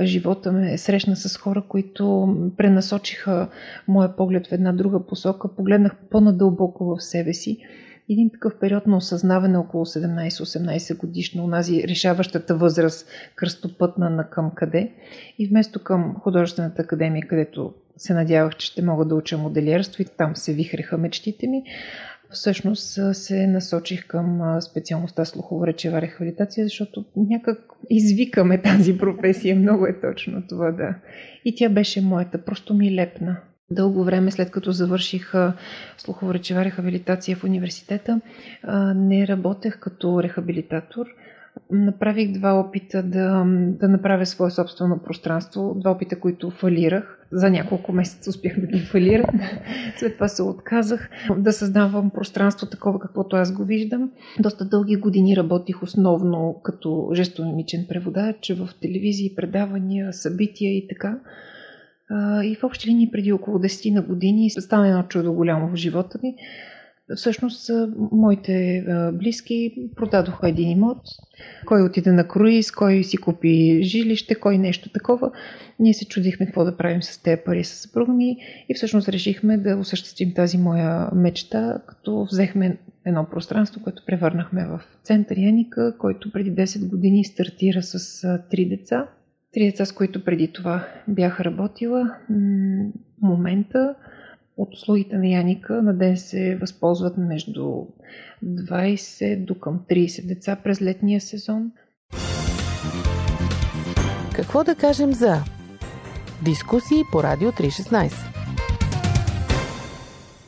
живота 0.03 0.53
ме, 0.53 0.79
срещна 0.79 1.17
с 1.17 1.37
хора, 1.37 1.63
които 1.69 2.37
пренасочиха 2.57 3.49
моя 3.89 4.17
поглед 4.17 4.47
в 4.47 4.53
една 4.53 4.73
друга 4.73 5.07
посока. 5.07 5.55
Погледнах 5.57 5.97
по-надълбоко 6.11 6.85
в 6.85 7.03
себе 7.03 7.35
си 7.35 7.59
един 8.11 8.31
такъв 8.31 8.59
период 8.61 8.87
на 8.87 8.97
осъзнаване 8.97 9.59
около 9.59 9.85
17-18 9.85 10.97
годишно, 10.97 11.45
онази 11.45 11.85
решаващата 11.89 12.57
възраст, 12.57 13.09
кръстопътна 13.37 14.11
на 14.11 14.31
към 14.31 14.51
къде. 14.55 14.93
И 15.39 15.49
вместо 15.49 15.83
към 15.83 16.15
художествената 16.21 16.83
академия, 16.83 17.27
където 17.29 17.75
се 17.97 18.15
надявах, 18.15 18.57
че 18.57 18.67
ще 18.67 18.83
мога 18.83 19.05
да 19.05 19.15
уча 19.15 19.39
моделиерство 19.39 20.03
и 20.03 20.07
там 20.19 20.37
се 20.37 20.53
вихреха 20.53 20.99
мечтите 20.99 21.47
ми, 21.47 21.63
всъщност 22.31 22.99
се 23.13 23.47
насочих 23.47 24.07
към 24.07 24.59
специалността 24.61 25.25
слухово-речева 25.25 26.01
рехабилитация, 26.01 26.65
защото 26.67 27.05
някак 27.17 27.59
извикаме 27.91 28.63
тази 28.63 28.99
професия. 28.99 29.57
Много 29.57 29.87
е 29.87 30.01
точно 30.01 30.43
това, 30.49 30.73
да. 30.73 30.95
И 31.45 31.55
тя 31.55 31.69
беше 31.69 32.01
моята, 32.01 32.45
просто 32.45 32.75
ми 32.75 32.95
лепна. 32.95 33.37
Дълго 33.71 34.05
време 34.05 34.31
след 34.31 34.51
като 34.51 34.73
завърших 34.73 35.33
слухово-речева 35.99 36.65
рехабилитация 36.65 37.37
в 37.37 37.45
университета, 37.45 38.21
не 38.95 39.27
работех 39.27 39.79
като 39.81 40.23
рехабилитатор. 40.23 41.07
Направих 41.71 42.33
два 42.33 42.61
опита 42.61 43.03
да, 43.03 43.45
да 43.81 43.89
направя 43.89 44.27
свое 44.27 44.51
собствено 44.51 44.99
пространство, 45.05 45.75
два 45.77 45.91
опита, 45.91 46.21
които 46.21 46.51
фалирах. 46.51 47.13
За 47.33 47.51
няколко 47.51 47.93
месеца 47.93 48.31
успях 48.31 48.61
да 48.61 48.67
ги 48.67 48.79
фалира. 48.79 49.25
След 49.97 50.15
това 50.15 50.29
се 50.29 50.43
отказах 50.43 51.11
да 51.39 51.53
създавам 51.53 52.11
пространство 52.11 52.67
такова, 52.67 52.99
каквото 52.99 53.37
аз 53.37 53.53
го 53.53 53.65
виждам. 53.65 54.11
Доста 54.41 54.65
дълги 54.65 54.97
години 54.97 55.37
работих 55.37 55.83
основно 55.83 56.61
като 56.63 57.11
жестомимичен 57.15 57.87
преводач 57.89 58.53
в 58.59 58.69
телевизии, 58.81 59.35
предавания, 59.37 60.13
събития 60.13 60.77
и 60.77 60.89
така. 60.89 61.19
И 62.45 62.57
в 62.61 62.65
общи 62.65 62.89
линии 62.89 63.11
преди 63.11 63.33
около 63.33 63.59
10 63.59 63.95
на 63.95 64.03
години 64.03 64.51
стана 64.51 64.89
едно 64.89 65.03
чудо 65.03 65.33
голямо 65.33 65.69
в 65.69 65.77
живота 65.77 66.19
ми. 66.23 66.37
Всъщност, 67.15 67.71
моите 68.13 68.85
близки 69.13 69.75
продадоха 69.97 70.49
един 70.49 70.71
имот. 70.71 70.99
Кой 71.67 71.83
отиде 71.83 72.13
на 72.13 72.29
круиз, 72.29 72.71
кой 72.71 73.05
си 73.05 73.17
купи 73.17 73.83
жилище, 73.83 74.35
кой 74.35 74.59
нещо 74.59 74.89
такова. 74.89 75.31
Ние 75.79 75.95
се 75.95 76.09
чудихме 76.09 76.47
какво 76.47 76.65
да 76.65 76.77
правим 76.77 77.03
с 77.03 77.23
тези 77.23 77.41
пари 77.45 77.65
с 77.65 77.69
съпруга 77.69 78.13
ми 78.13 78.37
и 78.69 78.75
всъщност 78.75 79.09
решихме 79.09 79.57
да 79.57 79.77
осъществим 79.77 80.35
тази 80.35 80.59
моя 80.59 81.11
мечта, 81.15 81.83
като 81.87 82.25
взехме 82.25 82.79
едно 83.05 83.27
пространство, 83.31 83.83
което 83.83 84.03
превърнахме 84.07 84.67
в 84.67 84.81
център 85.03 85.37
Яника, 85.37 85.95
който 85.99 86.33
преди 86.33 86.53
10 86.53 86.89
години 86.89 87.25
стартира 87.25 87.83
с 87.83 88.23
три 88.51 88.69
деца. 88.69 89.09
Три 89.53 89.65
деца, 89.65 89.85
с 89.85 89.93
които 89.93 90.25
преди 90.25 90.53
това 90.53 90.89
бях 91.09 91.41
работила. 91.41 92.17
В 93.19 93.23
момента 93.23 93.95
от 94.57 94.75
услугите 94.75 95.19
на 95.19 95.29
Яника 95.29 95.83
на 95.83 95.95
ден 95.99 96.17
се 96.17 96.57
възползват 96.57 97.19
между 97.19 97.85
20 98.45 99.45
до 99.45 99.55
към 99.55 99.81
30 99.91 100.27
деца 100.27 100.57
през 100.65 100.83
летния 100.83 101.21
сезон. 101.21 101.73
Какво 104.35 104.65
да 104.65 104.75
кажем 104.75 105.13
за 105.13 105.37
дискусии 106.45 107.03
по 107.13 107.23
Радио 107.23 107.53
316? 107.53 108.13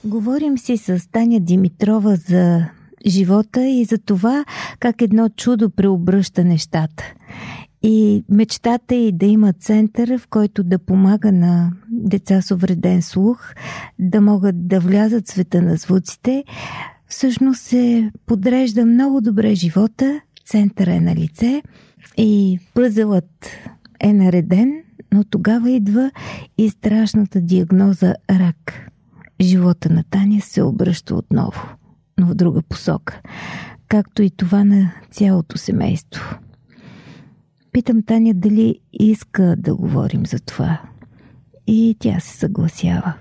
Говорим 0.04 0.58
си 0.58 0.76
с 0.76 1.10
Таня 1.12 1.40
Димитрова 1.40 2.16
за 2.16 2.70
живота 3.06 3.68
и 3.68 3.84
за 3.84 3.98
това 3.98 4.44
как 4.78 5.02
едно 5.02 5.28
чудо 5.28 5.70
преобръща 5.70 6.44
нещата. 6.44 7.14
И 7.82 8.24
мечтата 8.28 8.94
е 8.94 9.12
да 9.12 9.26
има 9.26 9.52
център, 9.52 10.18
в 10.18 10.26
който 10.26 10.62
да 10.62 10.78
помага 10.78 11.32
на 11.32 11.72
деца 11.90 12.42
с 12.42 12.50
увреден 12.50 13.02
слух, 13.02 13.54
да 13.98 14.20
могат 14.20 14.68
да 14.68 14.80
влязат 14.80 15.28
в 15.28 15.30
света 15.30 15.62
на 15.62 15.76
звуците. 15.76 16.44
Всъщност 17.06 17.60
се 17.60 18.10
подрежда 18.26 18.86
много 18.86 19.20
добре 19.20 19.54
живота, 19.54 20.20
центъра 20.46 20.94
е 20.94 21.00
на 21.00 21.14
лице 21.14 21.62
и 22.16 22.58
пъзълът 22.74 23.46
е 24.00 24.12
нареден, 24.12 24.82
но 25.12 25.24
тогава 25.24 25.70
идва 25.70 26.10
и 26.58 26.70
страшната 26.70 27.40
диагноза 27.40 28.14
рак. 28.30 28.90
Живота 29.40 29.90
на 29.90 30.04
Таня 30.10 30.40
се 30.40 30.62
обръща 30.62 31.14
отново, 31.14 31.62
но 32.18 32.26
в 32.26 32.34
друга 32.34 32.62
посока, 32.62 33.20
както 33.88 34.22
и 34.22 34.30
това 34.30 34.64
на 34.64 34.92
цялото 35.10 35.58
семейство. 35.58 36.38
Питам 37.72 38.02
Таня 38.02 38.34
дали 38.34 38.80
иска 38.92 39.56
да 39.58 39.74
говорим 39.74 40.26
за 40.26 40.40
това. 40.40 40.80
И 41.66 41.96
тя 41.98 42.20
се 42.20 42.36
съгласява. 42.36 43.14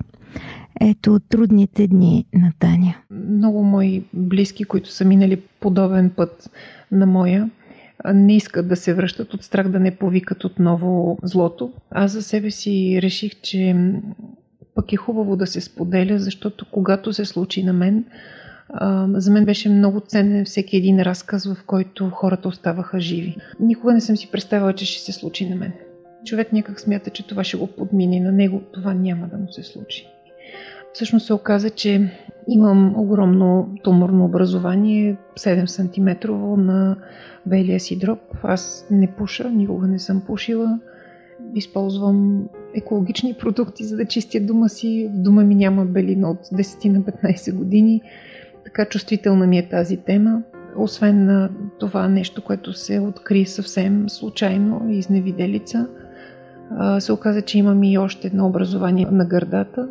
Ето 0.82 1.20
трудните 1.20 1.88
дни 1.88 2.26
на 2.34 2.52
Таня. 2.60 2.96
Много 3.12 3.64
мои 3.64 4.04
близки, 4.14 4.64
които 4.64 4.92
са 4.92 5.06
минали 5.06 5.42
подобен 5.60 6.10
път 6.10 6.50
на 6.92 7.06
моя, 7.06 7.50
не 8.14 8.36
искат 8.36 8.68
да 8.68 8.76
се 8.76 8.94
връщат 8.94 9.34
от 9.34 9.44
страх 9.44 9.70
да 9.70 9.80
не 9.80 9.96
повикат 9.96 10.44
отново 10.44 11.18
злото. 11.24 11.72
Аз 11.92 12.12
за 12.12 12.22
себе 12.22 12.52
си 12.52 13.00
реших, 13.02 13.42
че 13.42 13.92
пък 14.76 14.94
е 14.94 14.98
хубаво 14.98 15.36
да 15.36 15.48
се 15.48 15.62
споделя, 15.62 16.20
защото 16.20 16.66
когато 16.72 17.14
се 17.14 17.26
случи 17.26 17.64
на 17.64 17.74
мен, 17.74 18.06
за 19.14 19.32
мен 19.32 19.46
беше 19.46 19.70
много 19.70 20.00
ценен 20.00 20.46
всеки 20.46 20.78
един 20.78 21.02
разказ, 21.02 21.46
в 21.54 21.64
който 21.66 22.10
хората 22.10 22.48
оставаха 22.48 23.00
живи. 23.00 23.38
Никога 23.60 23.94
не 23.94 24.02
съм 24.02 24.18
си 24.18 24.32
представила, 24.32 24.74
че 24.74 24.86
ще 24.86 25.02
се 25.02 25.20
случи 25.20 25.50
на 25.50 25.56
мен. 25.56 25.72
Човек 26.26 26.54
някак 26.54 26.80
смята, 26.80 27.10
че 27.10 27.28
това 27.28 27.44
ще 27.44 27.58
го 27.58 27.68
подмине, 27.68 28.20
на 28.20 28.32
него 28.32 28.62
това 28.74 28.94
няма 28.94 29.28
да 29.28 29.38
му 29.38 29.52
се 29.52 29.64
случи. 29.64 30.08
Всъщност 30.94 31.26
се 31.26 31.34
оказа, 31.34 31.70
че 31.70 32.12
имам 32.48 33.00
огромно 33.00 33.70
туморно 33.84 34.26
образование, 34.26 35.18
7 35.36 35.66
см 35.66 36.32
на 36.62 36.98
белия 37.46 37.80
си 37.80 38.00
дроб. 38.00 38.20
Аз 38.44 38.88
не 38.92 39.12
пуша, 39.12 39.50
никога 39.50 39.88
не 39.88 40.00
съм 40.00 40.22
пушила. 40.22 40.80
Използвам 41.56 42.50
екологични 42.76 43.34
продукти, 43.34 43.84
за 43.84 43.96
да 43.98 44.06
чистя 44.06 44.40
дома 44.40 44.68
си. 44.68 45.10
В 45.14 45.22
дома 45.22 45.44
ми 45.44 45.56
няма 45.56 45.86
белина 45.86 46.30
от 46.30 46.40
10 46.40 46.90
на 46.90 47.02
15 47.02 47.54
години. 47.54 48.02
Така 48.78 48.90
чувствителна 48.90 49.48
ми 49.48 49.58
е 49.58 49.70
тази 49.70 49.98
тема. 49.98 50.42
Освен 50.76 51.26
на 51.26 51.50
това 51.80 52.08
нещо, 52.08 52.44
което 52.44 52.74
се 52.74 53.00
откри 53.00 53.46
съвсем 53.46 54.10
случайно 54.10 54.90
и 54.90 54.98
изневиделица, 54.98 55.88
се 57.00 57.14
оказа, 57.14 57.42
че 57.42 57.58
имам 57.58 57.84
и 57.84 57.98
още 57.98 58.28
едно 58.28 58.48
образование 58.48 59.08
на 59.12 59.26
гърдата. 59.26 59.88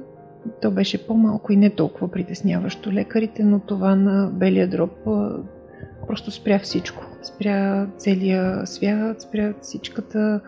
То 0.62 0.70
беше 0.70 1.06
по-малко 1.06 1.52
и 1.52 1.56
не 1.56 1.70
толкова 1.70 2.10
притесняващо 2.10 2.92
лекарите, 2.92 3.44
но 3.44 3.60
това 3.60 3.94
на 3.94 4.30
белия 4.32 4.68
дроб 4.68 4.92
просто 6.06 6.30
спря 6.30 6.58
всичко. 6.58 7.04
Спря 7.22 7.86
целия 7.96 8.66
свят, 8.66 9.22
спря 9.22 9.54
всичката 9.60 10.40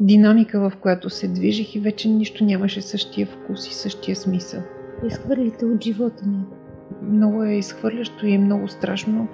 динамика, 0.00 0.60
в 0.60 0.72
която 0.80 1.10
се 1.10 1.28
движих 1.28 1.74
и 1.74 1.80
вече 1.80 2.08
нищо 2.08 2.44
нямаше 2.44 2.82
същия 2.82 3.26
вкус 3.26 3.68
и 3.68 3.74
същия 3.74 4.16
смисъл. 4.16 4.60
Изхвърлите 5.06 5.64
от 5.64 5.84
живота 5.84 6.26
ми. 6.26 6.38
Много 7.02 7.44
е 7.44 7.52
изхвърлящо 7.52 8.26
и 8.26 8.34
е 8.34 8.38
много 8.38 8.68
страшно 8.68 9.28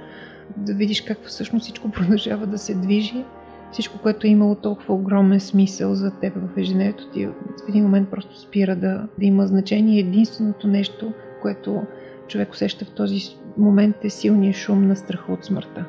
да 0.56 0.74
видиш 0.74 1.00
как 1.00 1.18
всъщност 1.24 1.62
всичко 1.62 1.90
продължава 1.92 2.46
да 2.46 2.58
се 2.58 2.74
движи. 2.74 3.24
Всичко, 3.72 3.98
което 3.98 4.26
е 4.26 4.30
имало 4.30 4.54
толкова 4.54 4.94
огромен 4.94 5.40
смисъл 5.40 5.94
за 5.94 6.10
теб 6.10 6.34
в 6.36 6.58
ежедневието 6.58 7.06
ти, 7.06 7.26
в 7.26 7.32
един 7.68 7.82
момент 7.82 8.10
просто 8.10 8.40
спира 8.40 8.76
да, 8.76 9.08
да 9.18 9.24
има 9.24 9.46
значение. 9.46 10.00
Единственото 10.00 10.66
нещо, 10.66 11.12
което 11.42 11.82
човек 12.28 12.52
усеща 12.52 12.84
в 12.84 12.90
този 12.90 13.20
момент 13.58 13.96
е 14.04 14.10
силният 14.10 14.56
шум 14.56 14.86
на 14.86 14.96
страха 14.96 15.32
от 15.32 15.44
смъртта. 15.44 15.84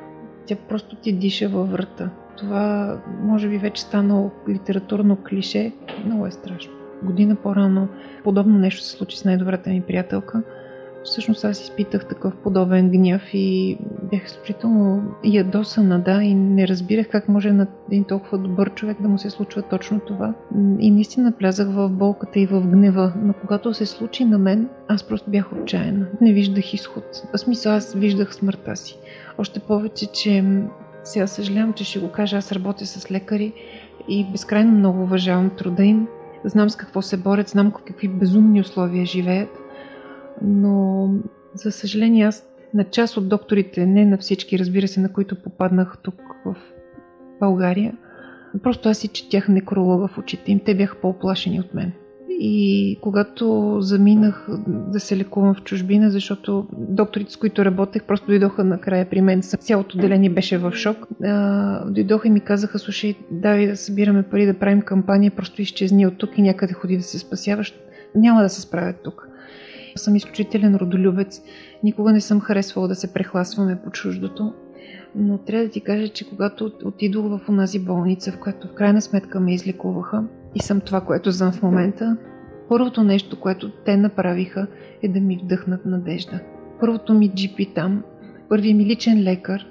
Тя 0.46 0.56
просто 0.68 0.96
ти 0.96 1.12
диша 1.12 1.48
във 1.48 1.70
врата. 1.70 2.10
Това 2.36 2.98
може 3.22 3.48
би 3.48 3.58
вече 3.58 3.82
станало 3.82 4.30
литературно 4.48 5.16
клише. 5.28 5.72
Много 6.04 6.26
е 6.26 6.30
страшно. 6.30 6.72
Година 7.02 7.36
по-рано 7.36 7.88
подобно 8.24 8.58
нещо 8.58 8.82
се 8.82 8.90
случи 8.90 9.18
с 9.18 9.24
най-добрата 9.24 9.70
ми 9.70 9.82
приятелка– 9.82 10.42
Всъщност 11.04 11.44
аз 11.44 11.60
изпитах 11.60 12.08
такъв 12.08 12.36
подобен 12.36 12.90
гняв 12.90 13.22
и 13.32 13.78
бях 14.10 14.26
изключително 14.26 15.02
ядосана, 15.24 16.00
да, 16.00 16.22
и 16.22 16.34
не 16.34 16.68
разбирах 16.68 17.08
как 17.08 17.28
може 17.28 17.52
на 17.52 17.66
един 17.88 18.04
толкова 18.04 18.38
добър 18.38 18.74
човек 18.74 19.02
да 19.02 19.08
му 19.08 19.18
се 19.18 19.30
случва 19.30 19.62
точно 19.62 20.00
това. 20.00 20.34
И 20.78 20.90
наистина 20.90 21.32
влязах 21.38 21.68
в 21.68 21.88
болката 21.88 22.40
и 22.40 22.46
в 22.46 22.60
гнева, 22.60 23.12
но 23.22 23.32
когато 23.32 23.74
се 23.74 23.86
случи 23.86 24.24
на 24.24 24.38
мен, 24.38 24.68
аз 24.88 25.02
просто 25.02 25.30
бях 25.30 25.52
отчаяна. 25.52 26.06
Не 26.20 26.32
виждах 26.32 26.74
изход. 26.74 27.04
В 27.34 27.38
смисъл 27.38 27.72
аз 27.72 27.94
виждах 27.94 28.34
смъртта 28.34 28.76
си. 28.76 28.98
Още 29.38 29.60
повече, 29.60 30.06
че 30.06 30.44
сега 31.04 31.26
съжалявам, 31.26 31.72
че 31.72 31.84
ще 31.84 31.98
го 31.98 32.08
кажа, 32.12 32.36
аз 32.36 32.52
работя 32.52 32.86
с 32.86 33.10
лекари 33.10 33.52
и 34.08 34.26
безкрайно 34.32 34.72
много 34.72 35.02
уважавам 35.02 35.50
труда 35.50 35.84
им. 35.84 36.06
Знам 36.44 36.70
с 36.70 36.76
какво 36.76 37.02
се 37.02 37.16
борят, 37.16 37.48
знам 37.48 37.72
какви 37.86 38.08
безумни 38.08 38.60
условия 38.60 39.06
живеят 39.06 39.48
но 40.46 41.10
за 41.54 41.72
съжаление 41.72 42.24
аз 42.24 42.46
на 42.74 42.84
част 42.84 43.16
от 43.16 43.28
докторите, 43.28 43.86
не 43.86 44.04
на 44.04 44.18
всички, 44.18 44.58
разбира 44.58 44.88
се, 44.88 45.00
на 45.00 45.12
които 45.12 45.42
попаднах 45.42 45.98
тук 46.02 46.20
в 46.44 46.56
България, 47.40 47.94
просто 48.62 48.88
аз 48.88 48.98
си 48.98 49.08
четях 49.08 49.48
некролога 49.48 50.08
в 50.08 50.18
очите 50.18 50.52
им. 50.52 50.60
Те 50.64 50.74
бяха 50.74 50.96
по-оплашени 51.00 51.60
от 51.60 51.74
мен. 51.74 51.92
И 52.28 52.98
когато 53.02 53.76
заминах 53.80 54.48
да 54.66 55.00
се 55.00 55.16
лекувам 55.16 55.54
в 55.54 55.62
чужбина, 55.62 56.10
защото 56.10 56.66
докторите, 56.72 57.32
с 57.32 57.36
които 57.36 57.64
работех, 57.64 58.04
просто 58.04 58.26
дойдоха 58.26 58.64
накрая 58.64 59.10
при 59.10 59.20
мен. 59.20 59.42
Цялото 59.42 59.98
отделение 59.98 60.30
беше 60.30 60.58
в 60.58 60.72
шок. 60.72 60.96
дойдоха 61.86 62.28
и 62.28 62.30
ми 62.30 62.40
казаха, 62.40 62.78
слушай, 62.78 63.14
давай 63.30 63.66
да 63.66 63.76
събираме 63.76 64.22
пари, 64.22 64.46
да 64.46 64.58
правим 64.58 64.82
кампания, 64.82 65.30
просто 65.30 65.62
изчезни 65.62 66.06
от 66.06 66.18
тук 66.18 66.38
и 66.38 66.42
някъде 66.42 66.74
ходи 66.74 66.96
да 66.96 67.02
се 67.02 67.18
спасяваш. 67.18 67.74
Няма 68.14 68.42
да 68.42 68.48
се 68.48 68.60
справят 68.60 68.96
тук. 69.04 69.28
Съм 69.96 70.16
изключителен 70.16 70.76
родолюбец. 70.76 71.42
Никога 71.82 72.12
не 72.12 72.20
съм 72.20 72.40
харесвала 72.40 72.88
да 72.88 72.94
се 72.94 73.12
прехласваме 73.12 73.82
по 73.84 73.90
чуждото. 73.90 74.52
Но 75.14 75.38
трябва 75.38 75.64
да 75.64 75.70
ти 75.70 75.80
кажа, 75.80 76.08
че 76.08 76.28
когато 76.28 76.72
отидох 76.84 77.24
в 77.24 77.48
онази 77.48 77.78
болница, 77.78 78.32
в 78.32 78.38
която 78.38 78.68
в 78.68 78.74
крайна 78.74 79.02
сметка 79.02 79.40
ме 79.40 79.54
излекуваха 79.54 80.24
и 80.54 80.62
съм 80.62 80.80
това, 80.80 81.00
което 81.00 81.30
знам 81.30 81.52
в 81.52 81.62
момента, 81.62 82.16
първото 82.68 83.02
нещо, 83.02 83.40
което 83.40 83.70
те 83.70 83.96
направиха 83.96 84.66
е 85.02 85.08
да 85.08 85.20
ми 85.20 85.40
вдъхнат 85.44 85.86
надежда. 85.86 86.40
Първото 86.80 87.14
ми 87.14 87.28
джипи 87.28 87.74
там, 87.74 88.02
първият 88.48 88.78
ми 88.78 88.86
личен 88.86 89.22
лекар, 89.22 89.66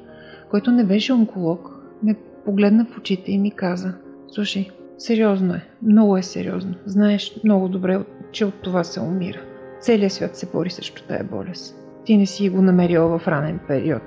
който 0.50 0.72
не 0.72 0.84
беше 0.84 1.14
онколог, 1.14 1.70
ме 2.04 2.16
погледна 2.46 2.86
в 2.86 2.98
очите 2.98 3.32
и 3.32 3.38
ми 3.38 3.52
каза 3.52 3.94
Слушай, 4.28 4.70
сериозно 4.98 5.54
е, 5.54 5.68
много 5.82 6.18
е 6.18 6.24
сериозно. 6.24 6.76
Знаеш 6.86 7.40
много 7.44 7.70
добре, 7.70 8.00
че 8.32 8.46
от 8.46 8.62
това 8.62 8.84
се 8.84 9.00
умира. 9.00 9.53
Целият 9.84 10.12
свят 10.12 10.38
се 10.38 10.46
бори 10.46 10.70
срещу 10.70 11.04
тая 11.08 11.24
болест. 11.24 11.76
Ти 12.06 12.18
не 12.18 12.26
си 12.26 12.50
го 12.50 12.62
намерила 12.62 13.20
в 13.20 13.28
ранен 13.28 13.60
период. 13.68 14.04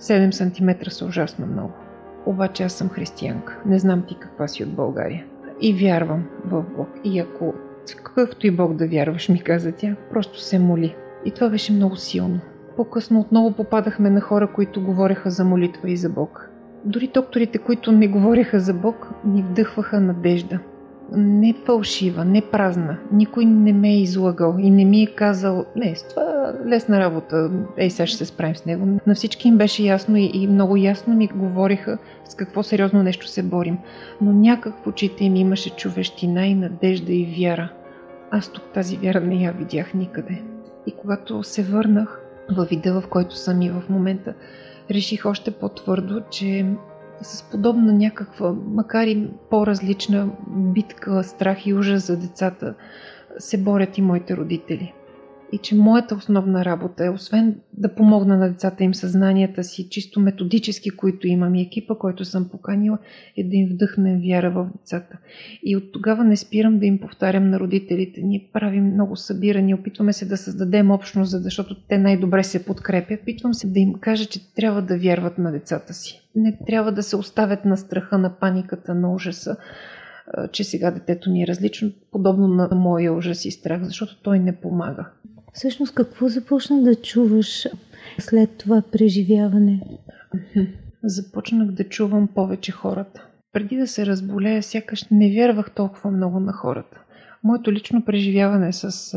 7 0.00 0.30
см 0.30 0.90
са 0.90 1.04
ужасно 1.04 1.46
много. 1.46 1.72
Обаче 2.26 2.64
аз 2.64 2.72
съм 2.72 2.88
християнка. 2.88 3.58
Не 3.66 3.78
знам 3.78 4.04
ти 4.08 4.16
каква 4.20 4.48
си 4.48 4.64
от 4.64 4.74
България. 4.74 5.24
И 5.60 5.74
вярвам 5.74 6.24
в 6.44 6.64
Бог. 6.76 6.88
И 7.04 7.20
ако 7.20 7.54
какъвто 7.96 8.46
и 8.46 8.50
Бог 8.50 8.74
да 8.74 8.88
вярваш, 8.88 9.28
ми 9.28 9.42
каза 9.42 9.72
тя, 9.72 9.96
просто 10.10 10.40
се 10.40 10.58
моли. 10.58 10.96
И 11.24 11.30
това 11.30 11.48
беше 11.48 11.72
много 11.72 11.96
силно. 11.96 12.40
По-късно 12.76 13.20
отново 13.20 13.52
попадахме 13.52 14.10
на 14.10 14.20
хора, 14.20 14.52
които 14.52 14.84
говореха 14.84 15.30
за 15.30 15.44
молитва 15.44 15.90
и 15.90 15.96
за 15.96 16.08
Бог. 16.08 16.50
Дори 16.84 17.10
докторите, 17.14 17.58
които 17.58 17.92
не 17.92 18.08
говореха 18.08 18.60
за 18.60 18.74
Бог, 18.74 19.10
ни 19.24 19.42
вдъхваха 19.42 20.00
надежда 20.00 20.58
не 21.16 21.54
фалшива, 21.66 22.24
не 22.24 22.40
празна. 22.40 22.98
Никой 23.12 23.44
не 23.44 23.72
ме 23.72 23.88
е 23.88 24.00
излагал 24.00 24.56
и 24.58 24.70
не 24.70 24.84
ми 24.84 25.02
е 25.02 25.06
казал, 25.06 25.64
не, 25.76 25.94
с 25.94 26.08
това 26.08 26.52
лесна 26.66 27.00
работа, 27.00 27.50
ей 27.76 27.90
сега 27.90 28.06
ще 28.06 28.18
се 28.18 28.26
справим 28.26 28.56
с 28.56 28.64
него. 28.64 28.98
На 29.06 29.14
всички 29.14 29.48
им 29.48 29.58
беше 29.58 29.82
ясно 29.82 30.16
и, 30.16 30.30
и 30.34 30.46
много 30.46 30.76
ясно 30.76 31.14
ми 31.14 31.26
говориха 31.26 31.98
с 32.28 32.34
какво 32.34 32.62
сериозно 32.62 33.02
нещо 33.02 33.28
се 33.28 33.42
борим. 33.42 33.78
Но 34.20 34.32
някак 34.32 34.74
в 34.84 34.86
очите 34.86 35.24
им 35.24 35.36
имаше 35.36 35.70
човещина 35.70 36.46
и 36.46 36.54
надежда 36.54 37.12
и 37.12 37.34
вяра. 37.38 37.72
Аз 38.30 38.52
тук 38.52 38.64
тази 38.74 38.96
вяра 38.96 39.20
не 39.20 39.34
я 39.34 39.52
видях 39.52 39.94
никъде. 39.94 40.42
И 40.86 40.92
когато 40.92 41.42
се 41.42 41.62
върнах 41.62 42.20
във 42.56 42.68
вида, 42.68 43.00
в 43.00 43.08
който 43.08 43.36
съм 43.36 43.62
и 43.62 43.70
в 43.70 43.82
момента, 43.88 44.34
реших 44.90 45.26
още 45.26 45.50
по-твърдо, 45.50 46.20
че 46.30 46.66
с 47.22 47.42
подобна 47.42 47.92
някаква, 47.92 48.54
макар 48.66 49.06
и 49.06 49.28
по-различна 49.50 50.28
битка, 50.48 51.24
страх 51.24 51.66
и 51.66 51.74
ужас 51.74 52.06
за 52.06 52.16
децата, 52.16 52.74
се 53.38 53.58
борят 53.58 53.98
и 53.98 54.02
моите 54.02 54.36
родители. 54.36 54.92
И 55.52 55.58
че 55.58 55.74
моята 55.74 56.14
основна 56.14 56.64
работа 56.64 57.04
е, 57.04 57.10
освен 57.10 57.60
да 57.72 57.94
помогна 57.94 58.36
на 58.36 58.48
децата 58.48 58.84
им 58.84 58.94
съзнанията 58.94 59.64
си, 59.64 59.88
чисто 59.88 60.20
методически, 60.20 60.90
които 60.90 61.26
имам 61.26 61.54
и 61.54 61.62
екипа, 61.62 61.94
който 61.94 62.24
съм 62.24 62.48
поканила, 62.48 62.98
е 63.36 63.44
да 63.44 63.56
им 63.56 63.68
вдъхнем 63.72 64.20
вяра 64.28 64.50
в 64.50 64.70
децата. 64.78 65.18
И 65.62 65.76
от 65.76 65.92
тогава 65.92 66.24
не 66.24 66.36
спирам 66.36 66.78
да 66.78 66.86
им 66.86 66.98
повтарям 67.00 67.50
на 67.50 67.60
родителите. 67.60 68.20
Ние 68.22 68.48
правим 68.52 68.84
много 68.84 69.16
събирания, 69.16 69.76
опитваме 69.76 70.12
се 70.12 70.26
да 70.26 70.36
създадем 70.36 70.90
общност, 70.90 71.42
защото 71.42 71.76
те 71.88 71.98
най-добре 71.98 72.44
се 72.44 72.64
подкрепят. 72.64 73.20
Опитвам 73.22 73.54
се 73.54 73.66
да 73.66 73.80
им 73.80 73.94
кажа, 73.94 74.26
че 74.26 74.54
трябва 74.54 74.82
да 74.82 74.98
вярват 74.98 75.38
на 75.38 75.52
децата 75.52 75.94
си. 75.94 76.20
Не 76.34 76.58
трябва 76.66 76.92
да 76.92 77.02
се 77.02 77.16
оставят 77.16 77.64
на 77.64 77.76
страха, 77.76 78.18
на 78.18 78.38
паниката, 78.38 78.94
на 78.94 79.14
ужаса 79.14 79.56
че 80.52 80.64
сега 80.64 80.90
детето 80.90 81.30
ни 81.30 81.42
е 81.42 81.46
различно, 81.46 81.90
подобно 82.12 82.48
на 82.48 82.68
моя 82.72 83.12
ужас 83.12 83.44
и 83.44 83.50
страх, 83.50 83.82
защото 83.82 84.22
той 84.22 84.38
не 84.38 84.56
помага. 84.56 85.10
Всъщност 85.52 85.94
какво 85.94 86.28
започна 86.28 86.82
да 86.82 86.94
чуваш 86.94 87.66
след 88.18 88.50
това 88.58 88.82
преживяване? 88.92 89.80
Започнах 91.04 91.70
да 91.70 91.84
чувам 91.84 92.28
повече 92.34 92.72
хората. 92.72 93.26
Преди 93.52 93.76
да 93.76 93.86
се 93.86 94.06
разболея, 94.06 94.62
сякаш 94.62 95.04
не 95.10 95.30
вярвах 95.30 95.70
толкова 95.70 96.10
много 96.10 96.40
на 96.40 96.52
хората. 96.52 97.00
Моето 97.44 97.72
лично 97.72 98.04
преживяване 98.04 98.72
с 98.72 99.14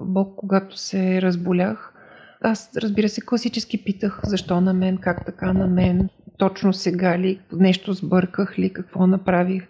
Бог, 0.00 0.36
когато 0.36 0.78
се 0.78 1.22
разболях, 1.22 1.92
аз, 2.40 2.76
разбира 2.76 3.08
се, 3.08 3.20
класически 3.20 3.84
питах 3.84 4.20
защо 4.24 4.60
на 4.60 4.74
мен, 4.74 4.96
как 4.96 5.26
така 5.26 5.52
на 5.52 5.66
мен, 5.66 6.08
точно 6.38 6.72
сега 6.72 7.18
ли, 7.18 7.40
нещо 7.52 7.92
сбърках 7.92 8.58
ли, 8.58 8.72
какво 8.72 9.06
направих. 9.06 9.68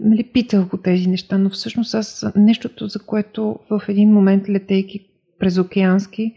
Нали, 0.00 0.30
питах 0.32 0.66
го 0.66 0.76
тези 0.76 1.08
неща, 1.08 1.38
но 1.38 1.50
всъщност 1.50 1.94
аз 1.94 2.26
нещото, 2.36 2.86
за 2.86 2.98
което 2.98 3.58
в 3.70 3.82
един 3.88 4.12
момент 4.12 4.48
летейки 4.48 5.06
през 5.38 5.58
океански, 5.58 6.34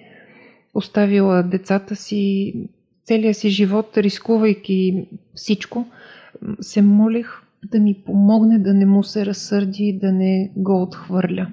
оставила 0.74 1.44
децата 1.44 1.96
си, 1.96 2.54
целия 3.04 3.34
си 3.34 3.50
живот, 3.50 3.98
рискувайки 3.98 5.08
всичко, 5.36 5.86
се 6.62 6.82
молих 6.82 7.42
да 7.72 7.80
ми 7.80 7.94
помогне 8.06 8.60
да 8.60 8.74
не 8.74 8.86
му 8.86 9.04
се 9.04 9.25
разсърди, 9.25 10.00
да 10.01 10.12
не 10.12 10.51
го 10.56 10.82
отхвърля. 10.82 11.48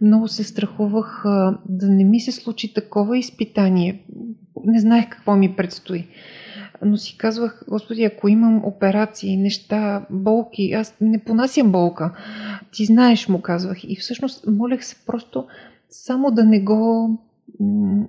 Много 0.00 0.28
се 0.28 0.44
страхувах 0.44 1.22
да 1.68 1.88
не 1.88 2.04
ми 2.04 2.20
се 2.20 2.32
случи 2.32 2.74
такова 2.74 3.18
изпитание. 3.18 4.02
Не 4.64 4.80
знаех 4.80 5.08
какво 5.08 5.36
ми 5.36 5.56
предстои. 5.56 6.06
Но 6.84 6.96
си 6.96 7.16
казвах, 7.18 7.64
Господи, 7.68 8.04
ако 8.04 8.28
имам 8.28 8.64
операции, 8.64 9.36
неща, 9.36 10.06
болки, 10.10 10.72
аз 10.72 10.96
не 11.00 11.24
понасям 11.24 11.72
болка. 11.72 12.16
Ти 12.72 12.84
знаеш, 12.84 13.28
му 13.28 13.40
казвах. 13.40 13.84
И 13.84 13.96
всъщност 13.96 14.46
молех 14.46 14.84
се 14.84 14.96
просто 15.06 15.46
само 15.90 16.30
да 16.30 16.44
не 16.44 16.60
го 16.60 17.10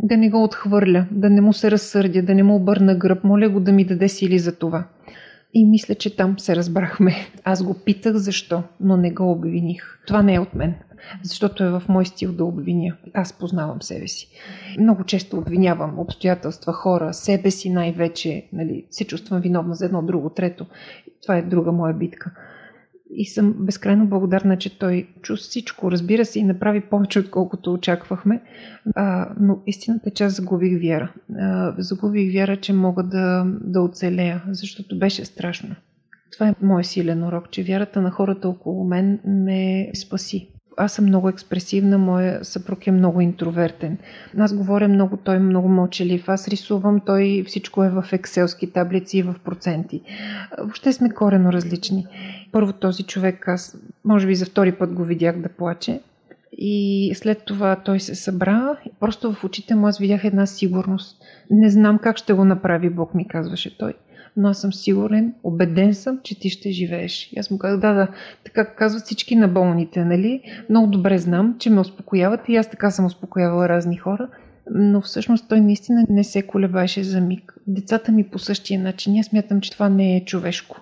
да 0.04 0.18
не 0.18 0.30
го 0.30 0.44
отхвърля, 0.44 1.08
да 1.12 1.30
не 1.30 1.42
му 1.42 1.54
се 1.54 1.72
разсърдя, 1.72 2.24
да 2.24 2.36
не 2.36 2.44
му 2.44 2.56
обърна 2.56 2.96
гръб. 2.96 3.24
Моля 3.24 3.50
го 3.50 3.60
да 3.60 3.72
ми 3.72 3.86
даде 3.86 4.08
сили 4.08 4.40
за 4.40 4.56
това. 4.56 4.88
И 5.54 5.66
мисля, 5.66 5.96
че 5.96 6.16
там 6.16 6.40
се 6.40 6.56
разбрахме. 6.56 7.16
Аз 7.44 7.64
го 7.64 7.74
питах 7.74 8.16
защо, 8.16 8.64
но 8.80 8.98
не 8.98 9.12
го 9.12 9.32
обвиних. 9.32 10.00
Това 10.08 10.22
не 10.22 10.34
е 10.34 10.40
от 10.40 10.56
мен, 10.56 10.76
защото 11.24 11.64
е 11.64 11.70
в 11.70 11.84
мой 11.90 12.06
стил 12.06 12.34
да 12.34 12.46
обвиня. 12.46 12.98
Аз 13.14 13.34
познавам 13.34 13.82
себе 13.82 14.08
си. 14.08 14.28
Много 14.80 15.04
често 15.04 15.38
обвинявам 15.38 16.00
обстоятелства, 16.00 16.74
хора, 16.74 17.14
себе 17.14 17.52
си 17.52 17.70
най-вече. 17.70 18.48
Нали, 18.54 18.86
се 18.90 19.08
чувствам 19.08 19.42
виновна 19.42 19.76
за 19.76 19.86
едно, 19.86 20.02
друго, 20.02 20.30
трето. 20.30 20.66
Това 21.22 21.38
е 21.38 21.42
друга 21.42 21.72
моя 21.72 21.94
битка 21.94 22.32
и 23.16 23.26
съм 23.26 23.54
безкрайно 23.60 24.08
благодарна, 24.08 24.58
че 24.58 24.80
той 24.80 25.08
чу 25.22 25.36
всичко, 25.36 25.92
разбира 25.92 26.26
се, 26.26 26.40
и 26.40 26.44
направи 26.44 26.82
повече, 26.82 27.20
отколкото 27.20 27.74
очаквахме. 27.74 28.42
А, 28.96 29.30
но 29.40 29.60
истината 29.68 30.10
е, 30.10 30.14
че 30.14 30.24
аз 30.24 30.36
загубих 30.36 30.82
вяра. 30.82 31.14
А, 31.40 31.74
загубих 31.78 32.34
вяра, 32.34 32.58
че 32.58 32.74
мога 32.74 33.04
да, 33.04 33.46
да 33.62 33.82
оцелея, 33.82 34.44
защото 34.48 35.00
беше 35.00 35.26
страшно. 35.26 35.76
Това 36.32 36.48
е 36.48 36.56
мой 36.62 36.84
силен 36.84 37.24
урок, 37.24 37.52
че 37.52 37.64
вярата 37.64 38.02
на 38.02 38.12
хората 38.12 38.50
около 38.50 38.88
мен 38.88 39.20
ме 39.26 39.92
спаси 39.94 40.52
аз 40.78 40.94
съм 40.94 41.06
много 41.06 41.30
експресивна, 41.30 41.98
моя 41.98 42.46
съпруг 42.46 42.88
е 42.88 42.92
много 42.92 43.22
интровертен. 43.22 43.98
Аз 44.38 44.54
говоря 44.54 44.88
много, 44.88 45.18
той 45.18 45.36
е 45.36 45.40
много 45.40 45.68
мълчалив. 45.68 46.30
Аз 46.30 46.48
рисувам, 46.48 47.02
той 47.06 47.44
всичко 47.48 47.84
е 47.84 47.90
в 47.90 48.06
екселски 48.12 48.72
таблици 48.72 49.18
и 49.18 49.24
в 49.24 49.36
проценти. 49.46 50.02
Въобще 50.60 50.94
сме 50.94 51.10
корено 51.10 51.54
различни. 51.54 52.08
Първо 52.52 52.74
този 52.74 53.04
човек, 53.04 53.48
аз 53.48 53.78
може 54.06 54.28
би 54.28 54.36
за 54.36 54.46
втори 54.46 54.72
път 54.72 54.94
го 54.94 55.04
видях 55.04 55.42
да 55.42 55.50
плаче. 55.50 56.02
И 56.58 57.12
след 57.16 57.46
това 57.46 57.76
той 57.76 58.00
се 58.00 58.16
събра. 58.16 58.78
Просто 59.00 59.34
в 59.34 59.44
очите 59.44 59.76
му 59.76 59.88
аз 59.88 60.00
видях 60.00 60.24
една 60.24 60.46
сигурност. 60.46 61.22
Не 61.52 61.70
знам 61.70 62.00
как 62.00 62.18
ще 62.18 62.34
го 62.34 62.46
направи, 62.46 62.90
Бог 62.90 63.16
ми 63.16 63.28
казваше 63.28 63.78
той 63.78 63.94
но 64.38 64.50
аз 64.50 64.62
съм 64.62 64.74
сигурен, 64.74 65.34
убеден 65.44 65.94
съм, 65.94 66.20
че 66.24 66.40
ти 66.40 66.50
ще 66.50 66.72
живееш. 66.72 67.30
И 67.34 67.40
аз 67.40 67.52
му 67.52 67.58
казах, 67.58 67.80
да, 67.80 67.94
да, 67.94 68.08
така 68.44 68.76
казват 68.76 69.04
всички 69.04 69.36
на 69.36 69.48
болните, 69.48 70.06
нали? 70.06 70.42
Много 70.70 70.88
добре 70.88 71.18
знам, 71.18 71.56
че 71.60 71.70
ме 71.70 71.80
успокояват 71.80 72.50
и 72.50 72.56
аз 72.56 72.70
така 72.70 72.92
съм 72.92 73.06
успокоявала 73.06 73.70
разни 73.70 73.98
хора, 73.98 74.28
но 74.72 75.02
всъщност 75.02 75.50
той 75.50 75.62
наистина 75.62 76.06
не 76.10 76.24
се 76.24 76.42
колебаше 76.42 77.04
за 77.04 77.22
миг. 77.22 77.54
Децата 77.68 78.12
ми 78.12 78.24
по 78.24 78.40
същия 78.40 78.80
начин. 78.80 79.20
Аз 79.20 79.26
смятам, 79.26 79.62
че 79.62 79.72
това 79.72 79.90
не 79.90 80.16
е 80.16 80.26
човешко. 80.26 80.82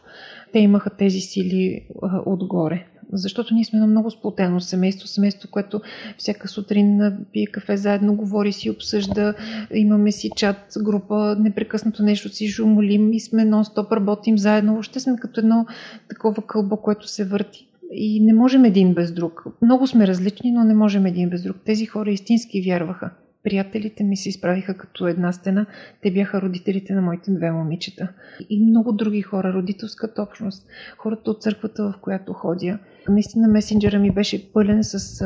Те 0.54 0.60
имаха 0.60 0.90
тези 0.90 1.20
сили 1.20 1.86
а, 2.02 2.22
отгоре 2.26 2.86
защото 3.14 3.54
ние 3.54 3.66
сме 3.66 3.78
едно 3.78 3.88
много 3.88 4.12
сплотено 4.12 4.60
семейство, 4.60 5.08
семейство, 5.08 5.50
което 5.52 5.82
всяка 6.18 6.48
сутрин 6.48 7.18
пие 7.34 7.48
кафе 7.48 7.78
заедно, 7.78 8.16
говори 8.16 8.54
си, 8.54 8.70
обсъжда, 8.70 9.34
имаме 9.74 10.12
си 10.12 10.30
чат, 10.36 10.74
група, 10.80 11.36
непрекъснато 11.40 12.04
нещо 12.04 12.30
си 12.30 12.48
жумолим 12.48 13.14
и 13.14 13.20
сме 13.20 13.46
нон-стоп, 13.46 13.92
работим 13.92 14.38
заедно. 14.38 14.74
Въобще 14.74 15.00
сме 15.00 15.16
като 15.16 15.40
едно 15.40 15.66
такова 16.10 16.42
кълбо, 16.42 16.78
което 16.78 17.08
се 17.08 17.26
върти. 17.26 17.66
И 17.92 18.20
не 18.26 18.34
можем 18.34 18.66
един 18.66 18.94
без 18.94 19.12
друг. 19.12 19.44
Много 19.62 19.88
сме 19.88 20.08
различни, 20.08 20.52
но 20.52 20.64
не 20.64 20.74
можем 20.74 21.06
един 21.06 21.30
без 21.30 21.44
друг. 21.44 21.58
Тези 21.66 21.86
хора 21.86 22.12
истински 22.12 22.62
вярваха. 22.62 23.10
Приятелите 23.44 24.04
ми 24.04 24.18
се 24.18 24.30
изправиха 24.30 24.78
като 24.78 25.08
една 25.08 25.32
стена. 25.32 25.66
Те 26.02 26.12
бяха 26.12 26.42
родителите 26.42 26.94
на 26.94 27.02
моите 27.02 27.32
две 27.32 27.52
момичета. 27.52 28.08
И 28.50 28.66
много 28.66 28.92
други 28.92 29.22
хора, 29.22 29.54
родителската 29.54 30.22
общност, 30.22 30.68
хората 30.98 31.32
от 31.32 31.42
църквата, 31.42 31.84
в 31.84 32.02
която 32.02 32.34
ходя. 32.34 32.80
Наистина 33.10 33.48
месенджера 33.48 34.00
ми 34.00 34.12
беше 34.12 34.52
пълен 34.54 34.84
с 34.84 35.24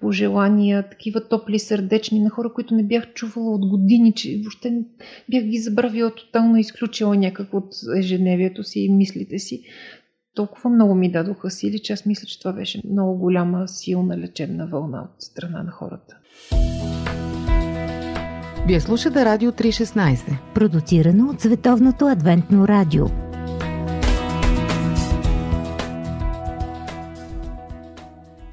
пожелания, 0.00 0.88
такива 0.90 1.28
топли, 1.28 1.58
сърдечни 1.58 2.20
на 2.20 2.30
хора, 2.30 2.52
които 2.52 2.74
не 2.74 2.84
бях 2.84 3.12
чувала 3.14 3.50
от 3.50 3.68
години, 3.68 4.12
че 4.12 4.40
въобще 4.42 4.84
бях 5.30 5.44
ги 5.44 5.58
забравила 5.58 6.14
тотално, 6.14 6.56
изключила 6.56 7.16
някак 7.16 7.54
от 7.54 7.74
ежедневието 7.98 8.64
си 8.64 8.80
и 8.80 8.92
мислите 8.92 9.38
си. 9.38 9.62
Толкова 10.34 10.70
много 10.70 10.94
ми 10.94 11.12
дадоха 11.12 11.50
сили, 11.50 11.78
че 11.78 11.92
аз 11.92 12.06
мисля, 12.06 12.26
че 12.26 12.38
това 12.38 12.52
беше 12.52 12.82
много 12.90 13.18
голяма, 13.18 13.68
силна 13.68 14.18
лечебна 14.18 14.66
вълна 14.66 15.02
от 15.02 15.22
страна 15.22 15.62
на 15.62 15.70
хората. 15.70 16.16
Вие 18.66 18.80
слушате 18.80 19.24
Радио 19.24 19.52
316. 19.52 20.38
Продуцирано 20.54 21.30
от 21.30 21.40
Световното 21.40 22.06
адвентно 22.06 22.68
радио. 22.68 23.04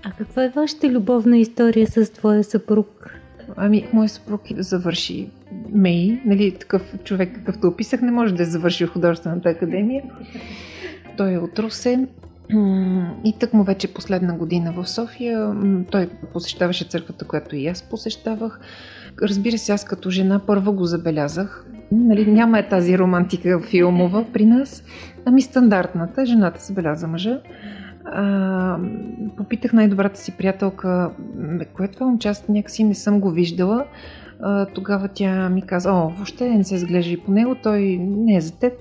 А 0.03 0.11
каква 0.17 0.43
е 0.43 0.49
вашата 0.49 0.89
любовна 0.89 1.37
история 1.37 1.87
с 1.87 2.11
твоя 2.13 2.43
съпруг? 2.43 3.15
Ами, 3.55 3.87
мой 3.93 4.09
съпруг 4.09 4.41
завърши 4.57 5.29
МЕИ, 5.71 6.21
нали, 6.25 6.57
такъв 6.59 6.93
човек, 7.03 7.35
какъвто 7.35 7.67
описах, 7.67 8.01
не 8.01 8.11
може 8.11 8.33
да 8.33 8.43
е 8.43 8.45
завършил 8.45 8.87
художествената 8.87 9.49
академия. 9.49 10.03
Той 11.17 11.33
е 11.33 11.37
от 11.37 11.59
Русе. 11.59 12.07
И 13.23 13.33
тък 13.39 13.53
му 13.53 13.63
вече 13.63 13.93
последна 13.93 14.33
година 14.33 14.73
в 14.77 14.87
София. 14.87 15.55
Той 15.91 16.09
посещаваше 16.33 16.85
църквата, 16.85 17.25
която 17.25 17.55
и 17.55 17.67
аз 17.67 17.83
посещавах. 17.83 18.59
Разбира 19.21 19.57
се, 19.57 19.71
аз 19.71 19.85
като 19.85 20.09
жена 20.09 20.41
първа 20.47 20.71
го 20.71 20.85
забелязах. 20.85 21.65
Нали, 21.91 22.31
няма 22.31 22.59
е 22.59 22.69
тази 22.69 22.97
романтика 22.97 23.61
филмова 23.61 24.25
при 24.33 24.45
нас, 24.45 24.83
ами 25.25 25.41
стандартната. 25.41 26.25
Жената 26.25 26.63
забеляза 26.63 27.07
мъжа. 27.07 27.39
А, 28.05 28.77
попитах 29.37 29.73
най-добрата 29.73 30.19
си 30.19 30.31
приятелка, 30.37 31.11
кое 31.73 31.85
е 31.85 31.89
това 31.89 32.05
момче, 32.05 32.27
аз 32.27 32.47
някакси 32.47 32.83
не 32.83 32.95
съм 32.95 33.19
го 33.19 33.31
виждала. 33.31 33.85
Тогава 34.73 35.07
тя 35.07 35.49
ми 35.49 35.61
каза, 35.61 35.91
о, 35.91 36.09
въобще 36.09 36.49
не 36.49 36.63
се 36.63 36.75
изглежда 36.75 37.11
и 37.11 37.17
по 37.17 37.31
него, 37.31 37.55
той 37.63 37.97
не 37.99 38.35
е 38.35 38.41
за 38.41 38.59
теб, 38.59 38.73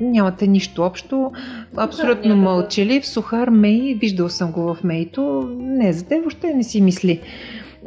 нямате 0.00 0.46
нищо 0.46 0.82
общо, 0.82 1.32
абсолютно 1.76 2.36
мълчалив, 2.36 3.06
сухар, 3.06 3.48
мей, 3.48 3.94
виждал 3.94 4.28
съм 4.28 4.52
го 4.52 4.74
в 4.74 4.84
мейто, 4.84 5.48
не 5.58 5.88
е 5.88 5.92
за 5.92 6.04
теб, 6.04 6.18
въобще 6.18 6.54
не 6.54 6.62
си 6.62 6.80
мисли. 6.80 7.20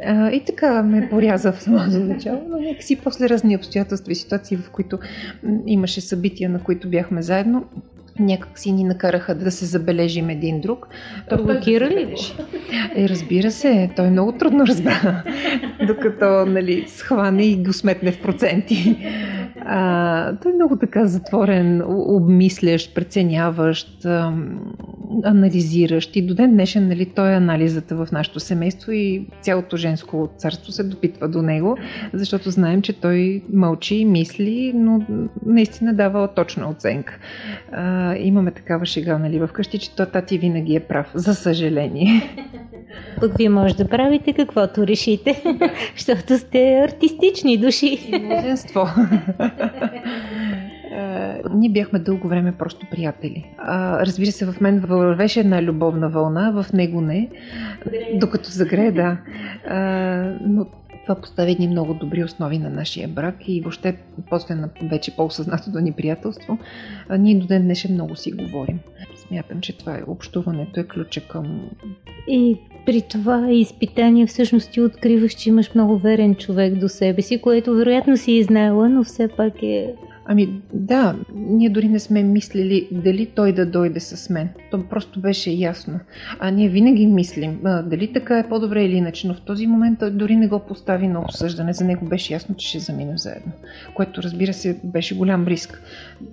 А, 0.04 0.30
и 0.30 0.44
така 0.44 0.82
ме 0.82 1.08
поряза 1.10 1.52
в 1.52 1.62
самото 1.62 1.90
начало, 1.98 2.42
но 2.48 2.58
някакси 2.58 2.96
после 2.96 3.28
разни 3.28 3.56
обстоятелства 3.56 4.12
и 4.12 4.14
ситуации, 4.14 4.56
в 4.56 4.70
които 4.70 4.98
имаше 5.66 6.00
събития, 6.00 6.50
на 6.50 6.60
които 6.60 6.88
бяхме 6.88 7.22
заедно, 7.22 7.64
някак 8.20 8.58
си 8.58 8.72
ни 8.72 8.84
накараха 8.84 9.34
да 9.34 9.50
се 9.50 9.64
забележим 9.64 10.30
един 10.30 10.60
друг. 10.60 10.88
Блокира 11.42 11.90
ли 11.90 12.04
го? 12.04 12.20
Е, 12.96 13.08
разбира 13.08 13.50
се, 13.50 13.90
той 13.96 14.10
много 14.10 14.32
трудно 14.32 14.66
разбра, 14.66 15.22
докато 15.86 16.46
нали, 16.46 16.84
схване 16.88 17.46
и 17.46 17.56
го 17.56 17.72
сметне 17.72 18.12
в 18.12 18.22
проценти. 18.22 18.96
А, 19.60 20.36
той 20.36 20.52
е 20.52 20.54
много 20.54 20.76
така 20.76 21.06
затворен, 21.06 21.82
обмислящ, 21.86 22.94
преценяващ, 22.94 24.06
анализиращ. 25.24 26.16
И 26.16 26.26
до 26.26 26.34
ден 26.34 26.52
днешен 26.52 26.88
нали, 26.88 27.06
той 27.06 27.32
е 27.32 27.36
анализата 27.36 27.96
в 27.96 28.08
нашето 28.12 28.40
семейство 28.40 28.92
и 28.92 29.26
цялото 29.40 29.76
женско 29.76 30.28
царство 30.36 30.72
се 30.72 30.84
допитва 30.84 31.28
до 31.28 31.42
него, 31.42 31.76
защото 32.12 32.50
знаем, 32.50 32.82
че 32.82 33.00
той 33.00 33.42
мълчи, 33.52 34.04
мисли, 34.04 34.72
но 34.74 35.02
наистина 35.46 35.94
дава 35.94 36.28
точна 36.28 36.70
оценка. 36.70 37.18
А, 37.72 38.07
имаме 38.16 38.50
такава 38.50 38.86
шега 38.86 39.18
нали, 39.18 39.46
вкъщи, 39.46 39.78
че 39.78 39.96
тати 39.96 40.38
винаги 40.38 40.76
е 40.76 40.80
прав, 40.80 41.10
за 41.14 41.34
съжаление. 41.34 42.22
Пък 43.20 43.38
вие 43.38 43.48
може 43.48 43.76
да 43.76 43.88
правите 43.88 44.32
каквото 44.32 44.86
решите, 44.86 45.42
защото 45.96 46.38
сте 46.38 46.84
артистични 46.84 47.58
души. 47.58 48.08
И 48.08 48.18
мнозинство. 48.18 48.86
ние 51.54 51.70
бяхме 51.70 51.98
дълго 51.98 52.28
време 52.28 52.52
просто 52.52 52.86
приятели. 52.90 53.44
А, 53.58 54.06
разбира 54.06 54.32
се, 54.32 54.46
в 54.46 54.60
мен 54.60 54.80
вървеше 54.80 55.40
една 55.40 55.62
любовна 55.62 56.08
вълна, 56.08 56.50
в 56.62 56.72
него 56.72 57.00
не. 57.00 57.28
Докато 58.14 58.50
загрее, 58.50 58.92
да. 58.92 59.18
А, 59.66 59.78
но 60.40 60.66
това 61.08 61.20
постави 61.20 61.52
едни 61.52 61.68
много 61.68 61.94
добри 61.94 62.24
основи 62.24 62.58
на 62.58 62.70
нашия 62.70 63.08
брак 63.08 63.34
и 63.48 63.60
въобще 63.60 63.96
после 64.30 64.54
на 64.54 64.68
вече 64.82 65.16
по-осъзнатото 65.16 65.78
ни 65.78 65.92
приятелство, 65.92 66.58
ние 67.18 67.38
до 67.38 67.46
ден 67.46 67.62
днешен 67.62 67.94
много 67.94 68.16
си 68.16 68.32
говорим. 68.32 68.78
Смятам, 69.28 69.60
че 69.60 69.78
това 69.78 69.94
е 69.94 70.02
общуването, 70.06 70.80
е 70.80 70.84
ключа 70.84 71.28
към... 71.28 71.70
И 72.28 72.56
при 72.86 73.02
това 73.02 73.50
изпитание 73.50 74.26
всъщност 74.26 74.70
ти 74.70 74.80
откриваш, 74.80 75.34
че 75.34 75.48
имаш 75.48 75.74
много 75.74 75.98
верен 75.98 76.34
човек 76.34 76.74
до 76.74 76.88
себе 76.88 77.22
си, 77.22 77.40
което 77.40 77.74
вероятно 77.74 78.16
си 78.16 78.32
и 78.32 78.42
знаела, 78.42 78.88
но 78.88 79.04
все 79.04 79.28
пак 79.28 79.62
е 79.62 79.94
Ами 80.30 80.62
да, 80.74 81.16
ние 81.34 81.70
дори 81.70 81.88
не 81.88 81.98
сме 81.98 82.22
мислили 82.22 82.88
дали 82.92 83.26
той 83.26 83.52
да 83.52 83.66
дойде 83.66 84.00
с 84.00 84.30
мен. 84.30 84.48
То 84.70 84.88
просто 84.88 85.20
беше 85.20 85.50
ясно. 85.50 86.00
А 86.38 86.50
ние 86.50 86.68
винаги 86.68 87.06
мислим 87.06 87.60
а, 87.64 87.82
дали 87.82 88.12
така 88.12 88.38
е 88.38 88.48
по-добре 88.48 88.84
или 88.84 88.96
иначе, 88.96 89.28
но 89.28 89.34
в 89.34 89.40
този 89.40 89.66
момент 89.66 89.98
той 89.98 90.10
дори 90.10 90.36
не 90.36 90.48
го 90.48 90.58
постави 90.58 91.08
на 91.08 91.20
обсъждане. 91.20 91.72
За 91.72 91.84
него 91.84 92.06
беше 92.06 92.32
ясно, 92.32 92.54
че 92.54 92.68
ще 92.68 92.78
заминем 92.78 93.18
заедно. 93.18 93.52
Което 93.94 94.22
разбира 94.22 94.52
се 94.52 94.80
беше 94.84 95.16
голям 95.16 95.46
риск. 95.46 95.82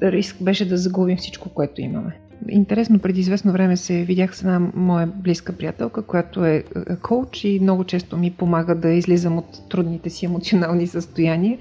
Риск 0.02 0.44
беше 0.44 0.70
да 0.70 0.78
загубим 0.78 1.18
всичко, 1.18 1.50
което 1.50 1.82
имаме. 1.82 2.16
Интересно, 2.50 3.00
преди 3.00 3.20
известно 3.20 3.52
време 3.52 3.78
се 3.78 4.04
видях 4.04 4.36
с 4.36 4.42
една 4.42 4.60
моя 4.76 5.08
близка 5.08 5.54
приятелка, 5.54 6.02
която 6.02 6.46
е 6.46 6.64
коуч 7.02 7.44
и 7.44 7.60
много 7.62 7.84
често 7.84 8.18
ми 8.18 8.32
помага 8.32 8.76
да 8.76 8.90
излизам 8.90 9.38
от 9.38 9.70
трудните 9.70 10.10
си 10.10 10.26
емоционални 10.26 10.88
състояния. 10.88 11.58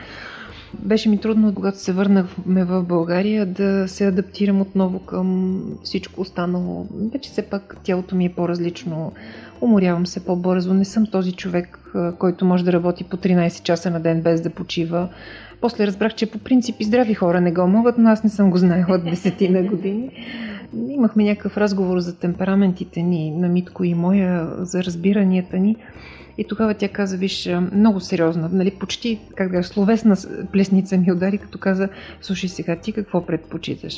Беше 0.79 1.09
ми 1.09 1.19
трудно, 1.19 1.55
когато 1.55 1.79
се 1.79 1.93
върнахме 1.93 2.65
в 2.65 2.83
България, 2.83 3.47
да 3.47 3.89
се 3.89 4.07
адаптирам 4.07 4.61
отново 4.61 4.99
към 4.99 5.61
всичко 5.83 6.21
останало. 6.21 6.87
Вече 7.13 7.31
все 7.31 7.43
пак 7.43 7.77
тялото 7.83 8.17
ми 8.17 8.25
е 8.25 8.33
по-различно, 8.33 9.13
уморявам 9.61 10.07
се 10.07 10.25
по-бързо, 10.25 10.75
не 10.75 10.85
съм 10.85 11.07
този 11.07 11.33
човек, 11.33 11.79
който 12.19 12.45
може 12.45 12.65
да 12.65 12.73
работи 12.73 13.05
по 13.05 13.17
13 13.17 13.63
часа 13.63 13.91
на 13.91 14.01
ден 14.01 14.23
без 14.23 14.41
да 14.41 14.51
почива. 14.51 15.09
После 15.61 15.87
разбрах, 15.87 16.15
че 16.15 16.31
по 16.31 16.39
принцип 16.39 16.77
и 16.81 16.85
здрави 16.85 17.15
хора 17.15 17.41
не 17.41 17.53
го 17.53 17.67
могат, 17.67 17.99
но 17.99 18.11
аз 18.11 18.25
не 18.25 18.31
съм 18.31 18.51
го 18.51 18.59
знаела 18.59 18.95
от 18.95 19.05
десетина 19.05 19.63
години. 19.63 20.11
Имахме 20.89 21.25
някакъв 21.25 21.57
разговор 21.57 21.99
за 21.99 22.19
темпераментите 22.19 23.03
ни, 23.03 23.31
на 23.31 23.49
Митко 23.49 23.85
и 23.85 23.95
моя, 23.95 24.49
за 24.59 24.85
разбиранията 24.85 25.57
ни. 25.57 25.77
И 26.39 26.45
тогава 26.45 26.75
тя 26.75 26.89
каза, 26.89 27.17
виж, 27.17 27.51
много 27.73 28.01
сериозна, 28.01 28.49
нали, 28.53 28.71
почти, 28.71 29.21
как 29.37 29.53
да 29.53 29.63
словесна 29.63 30.17
плесница 30.53 30.97
ми 30.97 31.13
удари, 31.13 31.39
като 31.39 31.59
каза, 31.59 31.89
слушай 32.21 32.49
сега, 32.49 32.77
ти 32.77 32.93
какво 32.93 33.27
предпочиташ? 33.27 33.95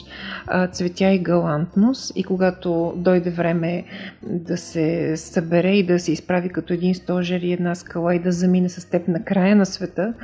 Цветя 0.72 1.10
и 1.10 1.18
галантност 1.18 2.12
и 2.16 2.24
когато 2.24 2.92
дойде 2.96 3.30
време 3.30 3.84
да 4.22 4.56
се 4.56 5.16
събере 5.16 5.70
и 5.70 5.86
да 5.86 5.98
се 5.98 6.12
изправи 6.12 6.48
като 6.48 6.72
един 6.72 6.94
стожер 6.94 7.40
и 7.40 7.52
една 7.52 7.74
скала 7.74 8.14
и 8.14 8.18
да 8.18 8.32
замине 8.32 8.68
с 8.68 8.90
теб 8.90 9.08
на 9.08 9.24
края 9.24 9.56
на 9.56 9.66
света, 9.66 10.14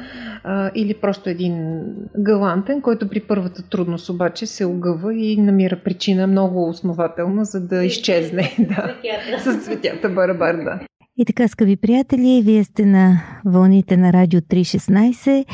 или 0.74 0.94
просто 0.94 1.30
един 1.30 1.84
галантен, 2.18 2.80
който 2.80 3.08
при 3.08 3.20
първата 3.20 3.62
трудност 3.62 4.08
обаче 4.08 4.46
се 4.46 4.64
огъва 4.64 5.14
и 5.14 5.36
намира 5.36 5.76
причина 5.76 6.26
много 6.26 6.41
основателна, 6.44 7.44
за 7.44 7.61
да 7.61 7.85
изчезне. 7.85 8.57
да, 8.59 8.94
с 9.38 9.64
цветята 9.64 10.09
барабар, 10.09 10.55
да. 10.55 10.81
И 11.16 11.24
така, 11.24 11.48
скъпи 11.48 11.76
приятели, 11.76 12.42
вие 12.44 12.64
сте 12.64 12.87
на 12.87 13.22
вълните 13.44 13.96
на 13.96 14.12
Радио 14.12 14.40
316. 14.40 15.44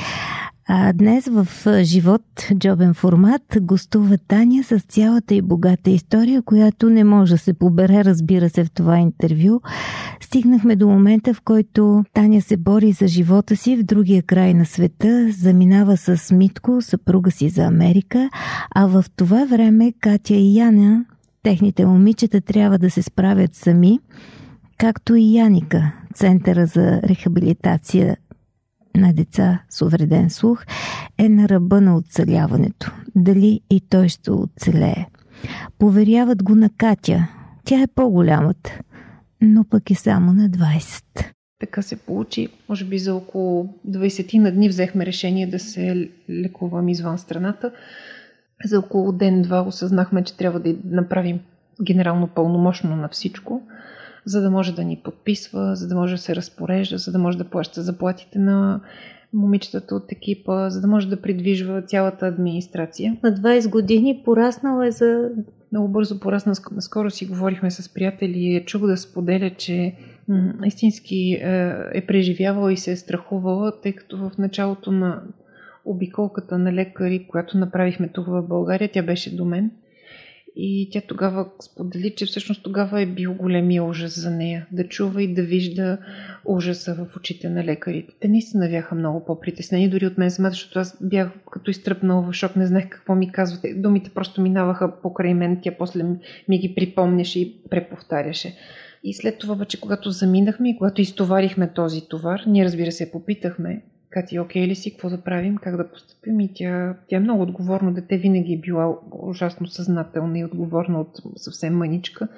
А 0.71 0.93
днес 0.93 1.27
в 1.27 1.47
живот, 1.83 2.23
джобен 2.55 2.95
формат, 2.95 3.43
гостува 3.61 4.19
Таня 4.19 4.65
с 4.65 4.79
цялата 4.79 5.35
и 5.35 5.43
богата 5.43 5.91
история, 5.91 6.43
която 6.43 6.91
не 6.91 7.05
може 7.05 7.35
да 7.35 7.39
се 7.39 7.55
побере, 7.55 8.05
разбира 8.05 8.51
се, 8.51 8.65
в 8.65 8.71
това 8.71 8.99
интервю. 8.99 9.61
Стигнахме 10.21 10.77
до 10.77 10.89
момента, 10.89 11.35
в 11.35 11.41
който 11.41 12.05
Таня 12.15 12.43
се 12.43 12.57
бори 12.57 12.93
за 12.93 13.07
живота 13.07 13.57
си 13.57 13.77
в 13.77 13.83
другия 13.83 14.23
край 14.23 14.55
на 14.55 14.67
света, 14.67 15.29
заминава 15.31 15.97
с 15.97 16.35
Митко, 16.35 16.83
съпруга 16.83 17.31
си 17.31 17.49
за 17.49 17.65
Америка, 17.65 18.31
а 18.75 18.87
в 18.87 19.05
това 19.17 19.45
време 19.45 19.93
Катя 20.01 20.35
и 20.35 20.59
Яна, 20.59 21.05
техните 21.43 21.87
момичета, 21.87 22.41
трябва 22.41 22.79
да 22.79 22.91
се 22.91 23.03
справят 23.03 23.55
сами– 23.55 23.99
както 24.79 25.15
и 25.15 25.37
Яника, 25.37 25.93
Центъра 26.15 26.67
за 26.67 27.03
рехабилитация 27.03 28.17
на 28.99 29.13
деца 29.13 29.63
с 29.71 29.83
увреден 29.83 30.31
слух, 30.31 30.65
е 31.19 31.29
на 31.29 31.49
ръба 31.49 31.81
на 31.81 31.97
оцеляването. 31.97 32.93
Дали 33.17 33.61
и 33.71 33.81
той 33.81 34.09
ще 34.09 34.31
оцелее. 34.31 35.07
Поверяват 35.79 36.43
го 36.43 36.55
на 36.55 36.71
Катя. 36.71 37.29
Тя 37.65 37.83
е 37.83 37.87
по-голямата, 37.87 38.79
но 39.41 39.65
пък 39.65 39.91
е 39.91 39.95
само 39.95 40.33
на 40.33 40.51
20. 40.51 41.03
Така 41.61 41.83
се 41.83 41.97
получи. 41.97 42.49
Може 42.69 42.85
би 42.85 42.99
за 42.99 43.15
около 43.15 43.75
20 43.89 44.39
на 44.39 44.53
дни 44.53 44.69
взехме 44.69 45.07
решение 45.07 45.47
да 45.47 45.59
се 45.59 46.11
лекувам 46.31 46.89
извън 46.89 47.19
страната. 47.19 47.73
За 48.65 48.79
около 48.79 49.13
ден-два 49.13 49.61
осъзнахме, 49.63 50.25
че 50.25 50.37
трябва 50.37 50.61
да 50.61 50.75
направим 50.85 51.41
генерално 51.83 52.27
пълномощно 52.27 52.97
на 52.97 53.09
всичко– 53.09 53.63
за 54.29 54.43
да 54.43 54.51
може 54.51 54.75
да 54.75 54.85
ни 54.85 55.01
подписва, 55.05 55.77
за 55.77 55.89
да 55.89 55.95
може 55.95 56.15
да 56.15 56.21
се 56.21 56.37
разпорежда, 56.37 56.99
за 56.99 57.13
да 57.13 57.19
може 57.19 57.39
да 57.39 57.45
плаща 57.45 57.83
заплатите 57.83 58.39
на 58.39 58.81
момичетата 59.33 59.95
от 59.95 60.13
екипа, 60.13 60.71
за 60.71 60.81
да 60.81 60.87
може 60.87 61.09
да 61.09 61.23
придвижва 61.23 61.83
цялата 61.83 62.27
администрация. 62.27 63.17
На 63.23 63.33
20 63.33 63.71
години 63.71 64.23
пораснала 64.25 64.87
е 64.87 64.91
за... 64.91 65.31
Много 65.73 65.89
бързо 65.89 66.21
порасна. 66.21 66.53
Наскоро 66.73 67.11
си 67.11 67.27
говорихме 67.27 67.71
с 67.71 67.95
приятели 67.95 68.39
и 68.39 68.57
е 68.57 68.65
чух 68.65 68.87
да 68.87 68.97
споделя, 68.97 69.51
че 69.59 69.95
истински 70.65 71.33
е, 71.33 71.75
е 71.95 72.07
преживявала 72.07 72.73
и 72.73 72.77
се 72.77 72.93
е 72.93 72.97
страхувала, 72.97 73.81
тъй 73.81 73.93
като 73.93 74.19
в 74.19 74.31
началото 74.39 74.93
на 74.93 75.23
обиколката 75.85 76.59
на 76.59 76.73
лекари, 76.73 77.27
която 77.29 77.59
направихме 77.59 78.09
тук 78.09 78.27
в 78.27 78.43
България, 78.43 78.91
тя 78.93 79.03
беше 79.03 79.37
до 79.37 79.45
мен– 79.45 79.71
и 80.61 80.89
тя 80.93 81.01
тогава 81.01 81.47
сподели, 81.63 82.15
че 82.17 82.27
всъщност 82.27 82.63
тогава 82.63 83.03
е 83.03 83.07
бил 83.07 83.35
големия 83.35 83.85
ужас 83.85 84.21
за 84.21 84.31
нея. 84.31 84.67
Да 84.73 84.89
чува 84.89 85.23
и 85.23 85.35
да 85.35 85.43
вижда 85.43 85.99
ужаса 86.45 86.95
в 86.95 87.17
очите 87.17 87.49
на 87.49 87.65
лекарите. 87.65 88.15
Те 88.21 88.29
наистина 88.29 88.69
бяха 88.69 88.95
много 88.95 89.25
по-притеснени, 89.25 89.89
дори 89.89 90.07
от 90.07 90.19
мен 90.19 90.31
самата, 90.31 90.51
защото 90.51 90.79
аз 90.79 90.99
бях 91.01 91.31
като 91.53 91.71
изтръпнала 91.71 92.23
в 92.23 92.33
шок, 92.33 92.57
не 92.57 92.67
знаех 92.67 92.89
какво 92.89 93.15
ми 93.15 93.33
казвате. 93.33 93.75
Думите 93.75 94.11
просто 94.11 94.41
минаваха 94.41 95.01
покрай 95.03 95.35
мен, 95.35 95.59
тя 95.63 95.71
после 95.79 96.05
ми 96.49 96.59
ги 96.59 96.75
припомняше 96.75 97.41
и 97.41 97.55
преповтаряше. 97.71 98.55
И 99.05 99.15
след 99.15 99.39
това 99.39 99.55
обаче, 99.55 99.81
когато 99.81 100.11
заминахме 100.11 100.71
и 100.71 100.77
когато 100.77 101.01
изтоварихме 101.01 101.73
този 101.73 102.09
товар, 102.09 102.41
ние 102.47 102.65
разбира 102.65 102.93
се 102.93 103.13
попитахме 103.13 103.83
Кати, 104.19 104.39
окей 104.39 104.67
ли 104.67 104.75
си, 104.75 104.91
какво 104.91 105.11
да 105.11 105.23
правим, 105.23 105.57
как 105.57 105.77
да 105.77 105.91
поступим 105.91 106.41
и 106.41 106.51
тя, 106.55 106.95
тя 107.09 107.17
е 107.17 107.21
много 107.21 107.43
отговорно 107.43 107.95
дете, 107.95 108.19
винаги 108.19 108.53
е 108.55 108.59
била 108.59 108.99
ужасно 109.13 109.67
съзнателна 109.67 110.39
и 110.39 110.45
отговорна 110.45 111.01
от 111.01 111.11
съвсем 111.37 111.77
маничка. 111.77 112.29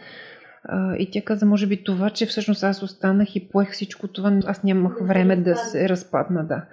И 0.99 1.09
тя 1.13 1.23
каза, 1.23 1.47
може 1.47 1.67
би 1.67 1.85
това, 1.85 2.11
че 2.11 2.27
всъщност 2.27 2.65
аз 2.65 2.83
останах 2.83 3.37
и 3.37 3.49
поех 3.49 3.71
всичко 3.71 4.09
това, 4.09 4.41
аз 4.47 4.63
нямах 4.65 4.99
време 5.03 5.37
да 5.37 5.57
се 5.57 5.89
разпадна, 5.89 6.47
да. 6.47 6.65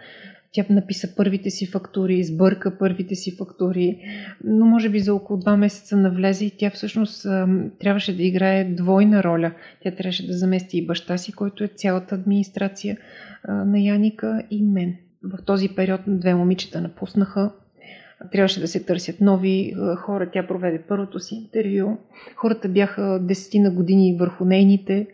Тя 0.52 0.66
написа 0.70 1.16
първите 1.16 1.50
си 1.50 1.68
фактури, 1.68 2.16
избърка 2.16 2.78
първите 2.78 3.16
си 3.16 3.36
фактури, 3.36 4.00
но 4.44 4.66
може 4.66 4.90
би 4.90 5.00
за 5.00 5.14
около 5.14 5.40
два 5.40 5.58
месеца 5.58 5.98
навлезе 5.98 6.46
и 6.46 6.52
тя 6.58 6.70
всъщност 6.70 7.28
трябваше 7.80 8.18
да 8.18 8.24
играе 8.24 8.64
двойна 8.64 9.24
роля. 9.24 9.52
Тя 9.84 9.92
трябваше 9.92 10.28
да 10.28 10.34
замести 10.34 10.78
и 10.78 10.86
баща 10.86 11.18
си, 11.18 11.32
който 11.32 11.64
е 11.64 11.68
цялата 11.68 12.16
администрация 12.16 12.98
на 13.48 13.80
Яника 13.80 14.44
и 14.52 14.64
мен. 14.64 14.96
В 15.24 15.46
този 15.46 15.70
период 15.70 16.02
две 16.08 16.36
момичета 16.36 16.82
напуснаха. 16.82 17.52
трябваше 18.32 18.60
да 18.60 18.68
се 18.68 18.86
търсят 18.86 19.22
нови 19.22 19.76
хора. 19.98 20.30
Тя 20.34 20.48
проведе 20.48 20.82
първото 20.88 21.20
си 21.20 21.36
интервю. 21.36 21.98
Хората 22.36 22.70
бяха 22.70 23.20
десетина 23.22 23.72
години 23.72 24.18
върху 24.20 24.46
нейните. 24.46 25.08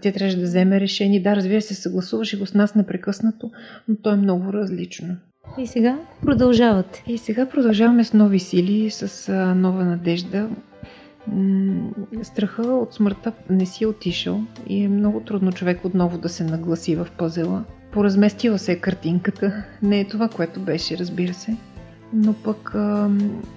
Тя 0.00 0.12
трябваше 0.12 0.36
да 0.36 0.42
вземе 0.42 0.80
решение. 0.80 1.20
Да, 1.20 1.36
разбира 1.36 1.60
се, 1.62 1.74
съгласуваше 1.74 2.38
го 2.38 2.46
с 2.46 2.54
нас 2.54 2.74
непрекъснато, 2.74 3.50
но 3.88 3.96
то 3.96 4.10
е 4.10 4.16
много 4.16 4.52
различно. 4.52 5.16
И 5.58 5.66
сега 5.66 5.98
продължавате. 6.22 7.04
И 7.06 7.18
сега 7.18 7.46
продължаваме 7.46 8.04
с 8.04 8.12
нови 8.12 8.38
сили, 8.38 8.90
с 8.90 9.32
нова 9.56 9.84
надежда. 9.84 10.48
Страха 12.22 12.62
от 12.62 12.94
смъртта 12.94 13.32
не 13.50 13.66
си 13.66 13.84
е 13.84 13.86
отишъл 13.86 14.40
и 14.66 14.84
е 14.84 14.88
много 14.88 15.20
трудно 15.20 15.52
човек 15.52 15.84
отново 15.84 16.18
да 16.18 16.28
се 16.28 16.44
нагласи 16.44 16.96
в 16.96 17.08
пъзела. 17.18 17.64
Поразместила 17.92 18.58
се 18.58 18.72
е 18.72 18.76
картинката. 18.76 19.64
Не 19.82 20.00
е 20.00 20.08
това, 20.08 20.28
което 20.28 20.60
беше, 20.60 20.98
разбира 20.98 21.34
се. 21.34 21.56
Но 22.12 22.32
пък 22.32 22.74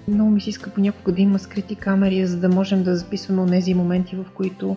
много 0.08 0.30
ми 0.30 0.40
се 0.40 0.50
иска 0.50 0.70
понякога 0.70 1.12
да 1.12 1.22
има 1.22 1.38
скрити 1.38 1.76
камери, 1.76 2.26
за 2.26 2.40
да 2.40 2.48
можем 2.48 2.82
да 2.82 2.96
записваме 2.96 3.50
тези 3.50 3.74
моменти, 3.74 4.16
в 4.16 4.26
които 4.34 4.76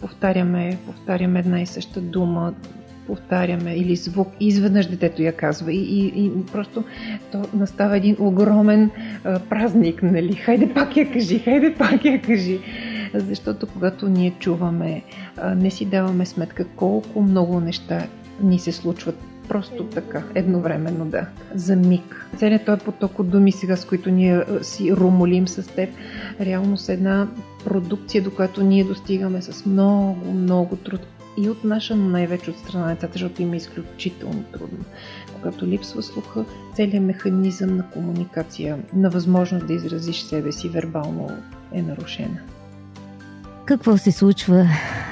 повтаряме, 0.00 0.78
повтаряме 0.86 1.38
една 1.38 1.60
и 1.60 1.66
съща 1.66 2.00
дума, 2.00 2.54
повтаряме 3.06 3.74
или 3.74 3.96
звук, 3.96 4.28
изведнъж 4.40 4.86
детето 4.86 5.22
я 5.22 5.32
казва 5.32 5.72
и, 5.72 5.82
и, 5.82 6.26
и 6.26 6.46
просто 6.52 6.84
то 7.32 7.44
настава 7.54 7.96
един 7.96 8.16
огромен 8.18 8.90
а, 9.24 9.38
празник, 9.38 10.02
нали? 10.02 10.34
Хайде 10.34 10.74
пак 10.74 10.96
я 10.96 11.12
кажи, 11.12 11.38
хайде 11.38 11.74
пак 11.74 12.04
я 12.04 12.22
кажи. 12.22 12.58
Защото 13.14 13.66
когато 13.66 14.08
ние 14.08 14.30
чуваме, 14.38 15.02
а, 15.36 15.54
не 15.54 15.70
си 15.70 15.84
даваме 15.84 16.26
сметка 16.26 16.64
колко 16.76 17.22
много 17.22 17.60
неща 17.60 18.06
ни 18.42 18.58
се 18.58 18.72
случват 18.72 19.29
просто 19.50 19.84
така, 19.84 20.22
едновременно, 20.34 21.04
да, 21.04 21.26
за 21.54 21.76
миг. 21.76 22.26
Целият 22.36 22.64
този 22.64 22.80
поток 22.80 23.18
от 23.18 23.30
думи 23.30 23.52
сега, 23.52 23.76
с 23.76 23.84
които 23.84 24.10
ние 24.10 24.44
си 24.62 24.96
румолим 24.96 25.48
с 25.48 25.62
теб, 25.74 25.90
реално 26.40 26.76
с 26.76 26.88
една 26.88 27.28
продукция, 27.64 28.22
до 28.22 28.30
която 28.30 28.62
ние 28.62 28.84
достигаме 28.84 29.42
с 29.42 29.66
много, 29.66 30.32
много 30.32 30.76
труд 30.76 31.00
и 31.38 31.48
от 31.48 31.64
наша, 31.64 31.96
но 31.96 32.08
най-вече 32.08 32.50
от 32.50 32.58
страна 32.58 32.84
на 32.84 32.94
децата, 32.94 33.12
защото 33.12 33.42
им 33.42 33.52
е 33.52 33.56
изключително 33.56 34.44
трудно. 34.52 34.84
Когато 35.34 35.66
липсва 35.66 36.02
слуха, 36.02 36.44
целият 36.74 37.04
механизъм 37.04 37.76
на 37.76 37.90
комуникация, 37.90 38.78
на 38.92 39.10
възможност 39.10 39.66
да 39.66 39.72
изразиш 39.72 40.22
себе 40.22 40.52
си 40.52 40.68
вербално 40.68 41.30
е 41.72 41.82
нарушена. 41.82 42.38
Какво 43.64 43.96
се 43.96 44.12
случва 44.12 44.68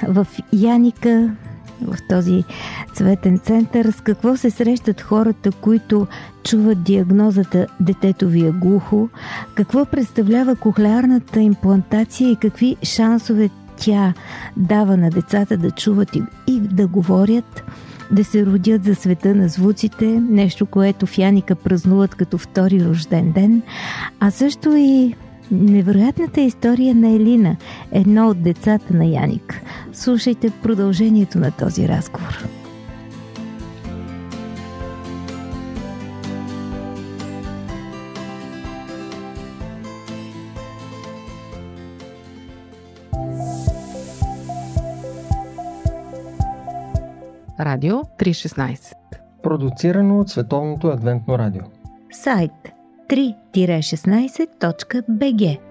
в 0.09 0.27
Яника, 0.53 1.37
в 1.82 1.96
този 2.08 2.44
цветен 2.92 3.38
център, 3.38 3.90
с 3.90 4.00
какво 4.00 4.36
се 4.36 4.50
срещат 4.50 5.00
хората, 5.00 5.52
които 5.52 6.06
чуват 6.44 6.82
диагнозата 6.82 7.66
детето 7.80 8.28
ви 8.28 8.46
е 8.46 8.50
глухо, 8.50 9.08
какво 9.54 9.84
представлява 9.84 10.56
кохлеарната 10.56 11.40
имплантация 11.40 12.30
и 12.30 12.36
какви 12.36 12.76
шансове 12.82 13.50
тя 13.76 14.14
дава 14.56 14.96
на 14.96 15.10
децата 15.10 15.56
да 15.56 15.70
чуват 15.70 16.16
и, 16.46 16.60
да 16.60 16.86
говорят, 16.86 17.62
да 18.10 18.24
се 18.24 18.46
родят 18.46 18.84
за 18.84 18.94
света 18.94 19.34
на 19.34 19.48
звуците, 19.48 20.06
нещо, 20.30 20.66
което 20.66 21.06
в 21.06 21.18
Яника 21.18 21.54
празнуват 21.54 22.14
като 22.14 22.38
втори 22.38 22.84
рожден 22.84 23.32
ден, 23.32 23.62
а 24.20 24.30
също 24.30 24.76
и 24.76 25.14
невероятната 25.50 26.40
история 26.40 26.94
на 26.94 27.11
Елина, 27.11 27.56
едно 27.92 28.28
от 28.28 28.42
децата 28.42 28.94
на 28.94 29.04
Яник. 29.04 29.62
Слушайте 29.92 30.50
продължението 30.62 31.38
на 31.38 31.50
този 31.50 31.88
разговор. 31.88 32.48
Радио 47.61 47.94
316. 47.96 48.92
Продуцирано 49.42 50.20
от 50.20 50.28
Световното 50.28 50.88
адвентно 50.88 51.38
радио. 51.38 51.62
Сайт 52.11 52.77
3-16.bg 53.09 55.67